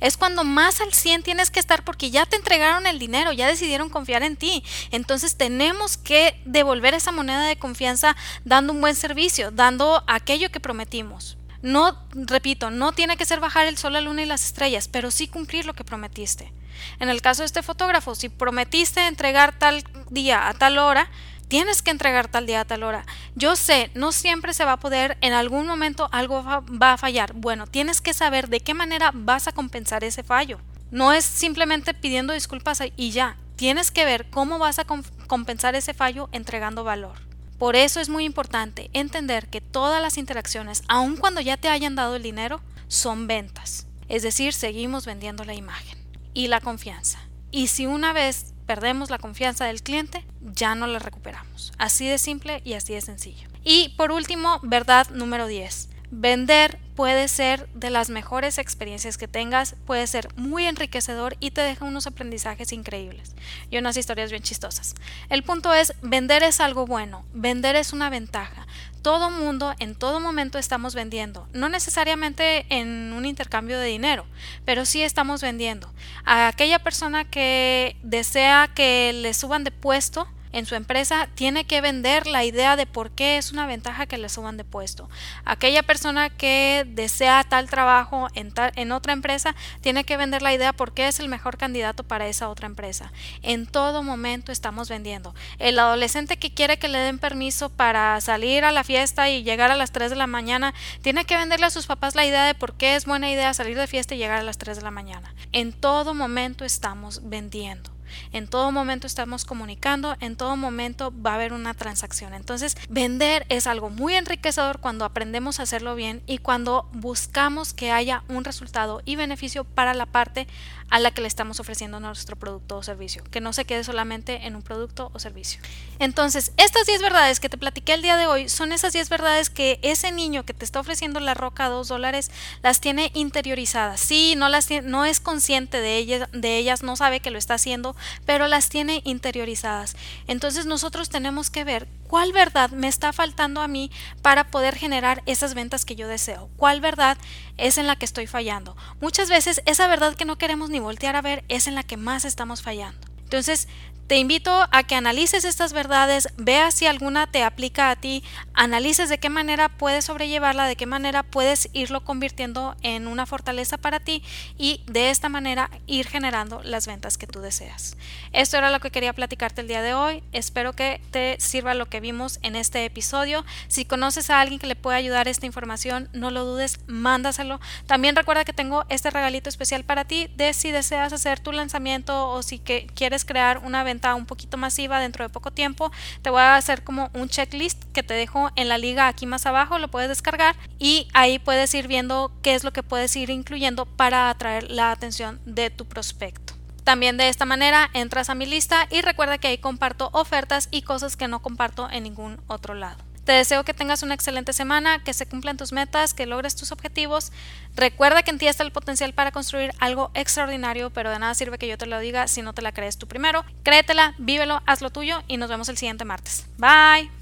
es 0.00 0.18
cuando 0.18 0.44
más 0.44 0.82
al 0.82 0.92
100 0.92 1.22
tienes 1.22 1.50
que 1.50 1.58
estar 1.58 1.82
porque 1.82 2.10
ya 2.10 2.26
te 2.26 2.36
entregaron 2.36 2.86
el 2.86 2.98
dinero, 2.98 3.32
ya 3.32 3.46
decidieron 3.46 3.88
confiar 3.88 4.22
en 4.22 4.36
ti. 4.36 4.62
Entonces 4.90 5.38
tenemos 5.38 5.96
que 5.96 6.38
devolver 6.44 6.92
esa 6.92 7.12
moneda 7.12 7.46
de 7.46 7.56
confianza 7.56 8.14
dando 8.44 8.74
un 8.74 8.82
buen 8.82 8.94
servicio, 8.94 9.50
dando 9.50 10.04
aquello 10.06 10.50
que 10.50 10.60
prometimos. 10.60 11.38
No, 11.62 11.96
repito, 12.12 12.70
no 12.70 12.92
tiene 12.92 13.16
que 13.16 13.24
ser 13.24 13.40
bajar 13.40 13.66
el 13.66 13.78
sol, 13.78 13.94
la 13.94 14.02
luna 14.02 14.20
y 14.20 14.26
las 14.26 14.44
estrellas, 14.44 14.88
pero 14.88 15.10
sí 15.10 15.28
cumplir 15.28 15.64
lo 15.64 15.72
que 15.72 15.84
prometiste. 15.84 16.52
En 16.98 17.08
el 17.08 17.22
caso 17.22 17.40
de 17.40 17.46
este 17.46 17.62
fotógrafo, 17.62 18.14
si 18.14 18.28
prometiste 18.28 19.06
entregar 19.06 19.58
tal 19.58 19.82
día 20.10 20.46
a 20.46 20.52
tal 20.52 20.76
hora, 20.76 21.10
tienes 21.50 21.82
que 21.82 21.90
entregar 21.90 22.28
tal 22.28 22.46
día 22.46 22.60
a 22.60 22.64
tal 22.64 22.84
hora. 22.84 23.04
Yo 23.34 23.56
sé, 23.56 23.90
no 23.94 24.12
siempre 24.12 24.54
se 24.54 24.64
va 24.64 24.74
a 24.74 24.80
poder, 24.80 25.18
en 25.20 25.32
algún 25.32 25.66
momento 25.66 26.08
algo 26.12 26.44
va, 26.44 26.92
a 26.92 26.96
fallar. 26.96 27.32
Bueno, 27.34 27.66
tienes 27.66 28.00
que 28.00 28.14
saber 28.14 28.48
de 28.48 28.60
qué 28.60 28.72
manera 28.72 29.10
vas 29.12 29.48
a 29.48 29.52
compensar 29.52 30.04
ese 30.04 30.22
fallo. 30.22 30.60
No 30.92 31.12
es 31.12 31.24
simplemente 31.24 31.92
pidiendo 31.92 32.32
disculpas 32.32 32.80
y 32.96 33.10
ya. 33.10 33.36
Tienes 33.56 33.90
que 33.90 34.04
ver 34.04 34.30
cómo 34.30 34.58
vas 34.58 34.78
a 34.78 34.86
compensar 35.26 35.74
ese 35.74 35.92
fallo 35.92 36.28
entregando 36.30 36.84
valor. 36.84 37.18
Por 37.58 37.74
eso 37.74 38.00
es 38.00 38.08
muy 38.08 38.24
importante 38.24 38.88
entender 38.92 39.48
que 39.48 39.60
todas 39.60 40.00
las 40.00 40.18
interacciones, 40.18 40.84
aun 40.88 41.16
cuando 41.16 41.40
ya 41.40 41.56
te 41.56 41.68
hayan 41.68 41.96
dado 41.96 42.14
el 42.14 42.22
dinero, 42.22 42.60
son 42.86 43.26
ventas. 43.26 43.88
Es 44.08 44.22
decir, 44.22 44.52
seguimos 44.52 45.04
vendiendo 45.04 45.44
la 45.44 45.54
imagen 45.54 45.98
y 46.32 46.46
la 46.46 46.60
confianza. 46.60 47.18
Y 47.50 47.66
si 47.66 47.86
una 47.86 48.12
vez 48.12 48.54
perdemos 48.70 49.10
la 49.10 49.18
confianza 49.18 49.64
del 49.64 49.82
cliente, 49.82 50.24
ya 50.40 50.76
no 50.76 50.86
la 50.86 51.00
recuperamos. 51.00 51.72
Así 51.76 52.06
de 52.06 52.18
simple 52.18 52.62
y 52.64 52.74
así 52.74 52.94
de 52.94 53.00
sencillo. 53.00 53.48
Y 53.64 53.88
por 53.96 54.12
último, 54.12 54.60
verdad 54.62 55.10
número 55.10 55.48
10. 55.48 55.88
Vender 56.12 56.78
puede 56.94 57.26
ser 57.26 57.68
de 57.74 57.90
las 57.90 58.10
mejores 58.10 58.58
experiencias 58.58 59.18
que 59.18 59.26
tengas, 59.26 59.74
puede 59.86 60.06
ser 60.06 60.28
muy 60.36 60.66
enriquecedor 60.66 61.36
y 61.40 61.50
te 61.50 61.62
deja 61.62 61.84
unos 61.84 62.06
aprendizajes 62.06 62.72
increíbles 62.72 63.34
y 63.70 63.78
unas 63.78 63.96
historias 63.96 64.30
bien 64.30 64.44
chistosas. 64.44 64.94
El 65.30 65.42
punto 65.42 65.74
es, 65.74 65.94
vender 66.00 66.44
es 66.44 66.60
algo 66.60 66.86
bueno, 66.86 67.24
vender 67.32 67.74
es 67.74 67.92
una 67.92 68.08
ventaja 68.08 68.68
todo 69.02 69.30
mundo 69.30 69.74
en 69.78 69.94
todo 69.94 70.20
momento 70.20 70.58
estamos 70.58 70.94
vendiendo, 70.94 71.48
no 71.52 71.68
necesariamente 71.68 72.66
en 72.68 73.12
un 73.12 73.26
intercambio 73.26 73.78
de 73.78 73.86
dinero, 73.86 74.26
pero 74.64 74.84
sí 74.84 75.02
estamos 75.02 75.40
vendiendo. 75.40 75.92
A 76.24 76.48
aquella 76.48 76.78
persona 76.78 77.24
que 77.24 77.96
desea 78.02 78.70
que 78.74 79.12
le 79.12 79.34
suban 79.34 79.64
de 79.64 79.70
puesto, 79.70 80.28
en 80.52 80.66
su 80.66 80.74
empresa 80.74 81.28
tiene 81.34 81.64
que 81.64 81.80
vender 81.80 82.26
la 82.26 82.44
idea 82.44 82.76
de 82.76 82.86
por 82.86 83.10
qué 83.10 83.36
es 83.36 83.52
una 83.52 83.66
ventaja 83.66 84.06
que 84.06 84.18
le 84.18 84.28
suban 84.28 84.56
de 84.56 84.64
puesto. 84.64 85.08
Aquella 85.44 85.82
persona 85.82 86.30
que 86.30 86.86
desea 86.86 87.44
tal 87.44 87.68
trabajo 87.68 88.28
en, 88.34 88.52
en 88.76 88.92
otra 88.92 89.12
empresa 89.12 89.54
tiene 89.80 90.04
que 90.04 90.16
vender 90.16 90.42
la 90.42 90.54
idea 90.54 90.72
por 90.72 90.92
qué 90.92 91.08
es 91.08 91.20
el 91.20 91.28
mejor 91.28 91.56
candidato 91.56 92.04
para 92.04 92.26
esa 92.26 92.48
otra 92.48 92.66
empresa. 92.66 93.12
En 93.42 93.66
todo 93.66 94.02
momento 94.02 94.52
estamos 94.52 94.88
vendiendo. 94.88 95.34
El 95.58 95.78
adolescente 95.78 96.38
que 96.38 96.52
quiere 96.52 96.78
que 96.78 96.88
le 96.88 96.98
den 96.98 97.18
permiso 97.18 97.68
para 97.68 98.20
salir 98.20 98.64
a 98.64 98.72
la 98.72 98.84
fiesta 98.84 99.30
y 99.30 99.42
llegar 99.42 99.70
a 99.70 99.76
las 99.76 99.92
3 99.92 100.10
de 100.10 100.16
la 100.16 100.26
mañana, 100.26 100.74
tiene 101.02 101.24
que 101.24 101.36
venderle 101.36 101.66
a 101.66 101.70
sus 101.70 101.86
papás 101.86 102.14
la 102.14 102.26
idea 102.26 102.44
de 102.44 102.54
por 102.54 102.74
qué 102.74 102.96
es 102.96 103.06
buena 103.06 103.30
idea 103.30 103.54
salir 103.54 103.76
de 103.76 103.86
fiesta 103.86 104.14
y 104.14 104.18
llegar 104.18 104.38
a 104.38 104.42
las 104.42 104.58
3 104.58 104.78
de 104.78 104.82
la 104.82 104.90
mañana. 104.90 105.34
En 105.52 105.72
todo 105.72 106.14
momento 106.14 106.64
estamos 106.64 107.28
vendiendo. 107.28 107.90
En 108.32 108.48
todo 108.48 108.72
momento 108.72 109.06
estamos 109.06 109.44
comunicando, 109.44 110.16
en 110.20 110.36
todo 110.36 110.56
momento 110.56 111.12
va 111.24 111.32
a 111.32 111.34
haber 111.34 111.52
una 111.52 111.74
transacción. 111.74 112.34
Entonces, 112.34 112.76
vender 112.88 113.46
es 113.48 113.66
algo 113.66 113.90
muy 113.90 114.14
enriquecedor 114.14 114.80
cuando 114.80 115.04
aprendemos 115.04 115.60
a 115.60 115.64
hacerlo 115.64 115.94
bien 115.94 116.22
y 116.26 116.38
cuando 116.38 116.88
buscamos 116.92 117.72
que 117.72 117.90
haya 117.92 118.22
un 118.28 118.44
resultado 118.44 119.02
y 119.04 119.16
beneficio 119.16 119.64
para 119.64 119.94
la 119.94 120.06
parte 120.06 120.46
a 120.90 120.98
la 120.98 121.12
que 121.12 121.22
le 121.22 121.28
estamos 121.28 121.60
ofreciendo 121.60 122.00
nuestro 122.00 122.36
producto 122.36 122.76
o 122.76 122.82
servicio, 122.82 123.22
que 123.30 123.40
no 123.40 123.52
se 123.52 123.64
quede 123.64 123.84
solamente 123.84 124.46
en 124.46 124.56
un 124.56 124.62
producto 124.62 125.10
o 125.14 125.18
servicio. 125.20 125.60
Entonces, 126.00 126.52
estas 126.56 126.86
10 126.86 127.00
verdades 127.00 127.38
que 127.38 127.48
te 127.48 127.56
platiqué 127.56 127.94
el 127.94 128.02
día 128.02 128.16
de 128.16 128.26
hoy 128.26 128.48
son 128.48 128.72
esas 128.72 128.92
10 128.92 129.08
verdades 129.08 129.50
que 129.50 129.78
ese 129.82 130.10
niño 130.10 130.44
que 130.44 130.52
te 130.52 130.64
está 130.64 130.80
ofreciendo 130.80 131.20
la 131.20 131.34
roca 131.34 131.66
a 131.66 131.68
2 131.68 131.86
dólares 131.88 132.30
las 132.62 132.80
tiene 132.80 133.12
interiorizadas. 133.14 134.00
Sí, 134.00 134.34
no, 134.36 134.48
las 134.48 134.68
no 134.82 135.04
es 135.04 135.20
consciente 135.20 135.80
de 135.80 135.96
ellas, 135.96 136.28
de 136.32 136.56
ellas, 136.58 136.82
no 136.82 136.96
sabe 136.96 137.20
que 137.20 137.30
lo 137.30 137.38
está 137.38 137.54
haciendo, 137.54 137.94
pero 138.26 138.48
las 138.48 138.68
tiene 138.68 139.02
interiorizadas. 139.04 139.96
Entonces 140.26 140.66
nosotros 140.66 141.08
tenemos 141.08 141.50
que 141.50 141.64
ver 141.64 141.88
cuál 142.06 142.32
verdad 142.32 142.70
me 142.70 142.88
está 142.88 143.12
faltando 143.12 143.60
a 143.60 143.68
mí 143.68 143.90
para 144.22 144.50
poder 144.50 144.74
generar 144.74 145.22
esas 145.26 145.54
ventas 145.54 145.84
que 145.84 145.96
yo 145.96 146.08
deseo, 146.08 146.50
cuál 146.56 146.80
verdad 146.80 147.16
es 147.56 147.78
en 147.78 147.86
la 147.86 147.96
que 147.96 148.04
estoy 148.04 148.26
fallando. 148.26 148.76
Muchas 149.00 149.28
veces 149.28 149.62
esa 149.66 149.86
verdad 149.86 150.14
que 150.14 150.24
no 150.24 150.38
queremos 150.38 150.70
ni 150.70 150.80
voltear 150.80 151.16
a 151.16 151.22
ver 151.22 151.44
es 151.48 151.66
en 151.66 151.74
la 151.74 151.82
que 151.82 151.96
más 151.96 152.24
estamos 152.24 152.62
fallando. 152.62 153.10
Entonces, 153.30 153.68
te 154.10 154.18
invito 154.18 154.66
a 154.72 154.82
que 154.82 154.96
analices 154.96 155.44
estas 155.44 155.72
verdades, 155.72 156.30
veas 156.36 156.74
si 156.74 156.84
alguna 156.84 157.28
te 157.28 157.44
aplica 157.44 157.90
a 157.90 157.94
ti, 157.94 158.24
analices 158.54 159.08
de 159.08 159.18
qué 159.18 159.30
manera 159.30 159.68
puedes 159.68 160.06
sobrellevarla, 160.06 160.66
de 160.66 160.74
qué 160.74 160.84
manera 160.84 161.22
puedes 161.22 161.70
irlo 161.74 162.02
convirtiendo 162.02 162.74
en 162.82 163.06
una 163.06 163.24
fortaleza 163.24 163.78
para 163.78 164.00
ti 164.00 164.24
y 164.58 164.82
de 164.88 165.10
esta 165.10 165.28
manera 165.28 165.70
ir 165.86 166.08
generando 166.08 166.60
las 166.64 166.88
ventas 166.88 167.18
que 167.18 167.28
tú 167.28 167.38
deseas. 167.38 167.96
Esto 168.32 168.56
era 168.56 168.72
lo 168.72 168.80
que 168.80 168.90
quería 168.90 169.12
platicarte 169.12 169.60
el 169.60 169.68
día 169.68 169.80
de 169.80 169.94
hoy. 169.94 170.24
Espero 170.32 170.72
que 170.72 171.00
te 171.12 171.36
sirva 171.38 171.74
lo 171.74 171.86
que 171.86 172.00
vimos 172.00 172.40
en 172.42 172.56
este 172.56 172.84
episodio. 172.84 173.44
Si 173.68 173.84
conoces 173.84 174.28
a 174.30 174.40
alguien 174.40 174.58
que 174.58 174.66
le 174.66 174.74
pueda 174.74 174.96
ayudar 174.96 175.28
esta 175.28 175.46
información, 175.46 176.08
no 176.12 176.32
lo 176.32 176.44
dudes, 176.44 176.80
mándaselo. 176.88 177.60
También 177.86 178.16
recuerda 178.16 178.44
que 178.44 178.52
tengo 178.52 178.86
este 178.88 179.10
regalito 179.10 179.48
especial 179.48 179.84
para 179.84 180.04
ti 180.04 180.28
de 180.34 180.52
si 180.52 180.72
deseas 180.72 181.12
hacer 181.12 181.38
tu 181.38 181.52
lanzamiento 181.52 182.28
o 182.28 182.42
si 182.42 182.58
que 182.58 182.88
quieres 182.92 183.24
crear 183.24 183.58
una 183.58 183.84
un 184.14 184.26
poquito 184.26 184.56
masiva 184.56 185.00
dentro 185.00 185.24
de 185.24 185.28
poco 185.28 185.50
tiempo, 185.50 185.92
te 186.22 186.30
voy 186.30 186.40
a 186.40 186.56
hacer 186.56 186.82
como 186.82 187.10
un 187.14 187.28
checklist 187.28 187.84
que 187.92 188.02
te 188.02 188.14
dejo 188.14 188.50
en 188.56 188.68
la 188.68 188.78
liga 188.78 189.08
aquí 189.08 189.26
más 189.26 189.46
abajo, 189.46 189.78
lo 189.78 189.88
puedes 189.88 190.08
descargar 190.08 190.56
y 190.78 191.08
ahí 191.12 191.38
puedes 191.38 191.72
ir 191.74 191.88
viendo 191.88 192.32
qué 192.42 192.54
es 192.54 192.64
lo 192.64 192.72
que 192.72 192.82
puedes 192.82 193.14
ir 193.16 193.30
incluyendo 193.30 193.86
para 193.86 194.30
atraer 194.30 194.70
la 194.70 194.90
atención 194.90 195.40
de 195.44 195.70
tu 195.70 195.86
prospecto. 195.86 196.54
También 196.84 197.16
de 197.16 197.28
esta 197.28 197.44
manera 197.44 197.90
entras 197.92 198.30
a 198.30 198.34
mi 198.34 198.46
lista 198.46 198.86
y 198.90 199.02
recuerda 199.02 199.38
que 199.38 199.48
ahí 199.48 199.58
comparto 199.58 200.10
ofertas 200.12 200.68
y 200.70 200.82
cosas 200.82 201.16
que 201.16 201.28
no 201.28 201.40
comparto 201.40 201.88
en 201.90 202.02
ningún 202.02 202.40
otro 202.48 202.74
lado. 202.74 203.09
Te 203.24 203.32
deseo 203.32 203.64
que 203.64 203.74
tengas 203.74 204.02
una 204.02 204.14
excelente 204.14 204.52
semana, 204.52 205.02
que 205.04 205.14
se 205.14 205.26
cumplan 205.26 205.56
tus 205.56 205.72
metas, 205.72 206.14
que 206.14 206.26
logres 206.26 206.56
tus 206.56 206.72
objetivos. 206.72 207.32
Recuerda 207.76 208.22
que 208.22 208.30
en 208.30 208.38
ti 208.38 208.46
está 208.46 208.62
el 208.62 208.72
potencial 208.72 209.12
para 209.12 209.30
construir 209.30 209.72
algo 209.78 210.10
extraordinario, 210.14 210.90
pero 210.90 211.10
de 211.10 211.18
nada 211.18 211.34
sirve 211.34 211.58
que 211.58 211.68
yo 211.68 211.78
te 211.78 211.86
lo 211.86 211.98
diga 211.98 212.28
si 212.28 212.42
no 212.42 212.54
te 212.54 212.62
la 212.62 212.72
crees 212.72 212.98
tú 212.98 213.06
primero. 213.06 213.44
Créetela, 213.62 214.14
vívelo, 214.18 214.62
haz 214.66 214.80
lo 214.80 214.90
tuyo 214.90 215.22
y 215.28 215.36
nos 215.36 215.50
vemos 215.50 215.68
el 215.68 215.76
siguiente 215.76 216.04
martes. 216.04 216.46
Bye. 216.58 217.19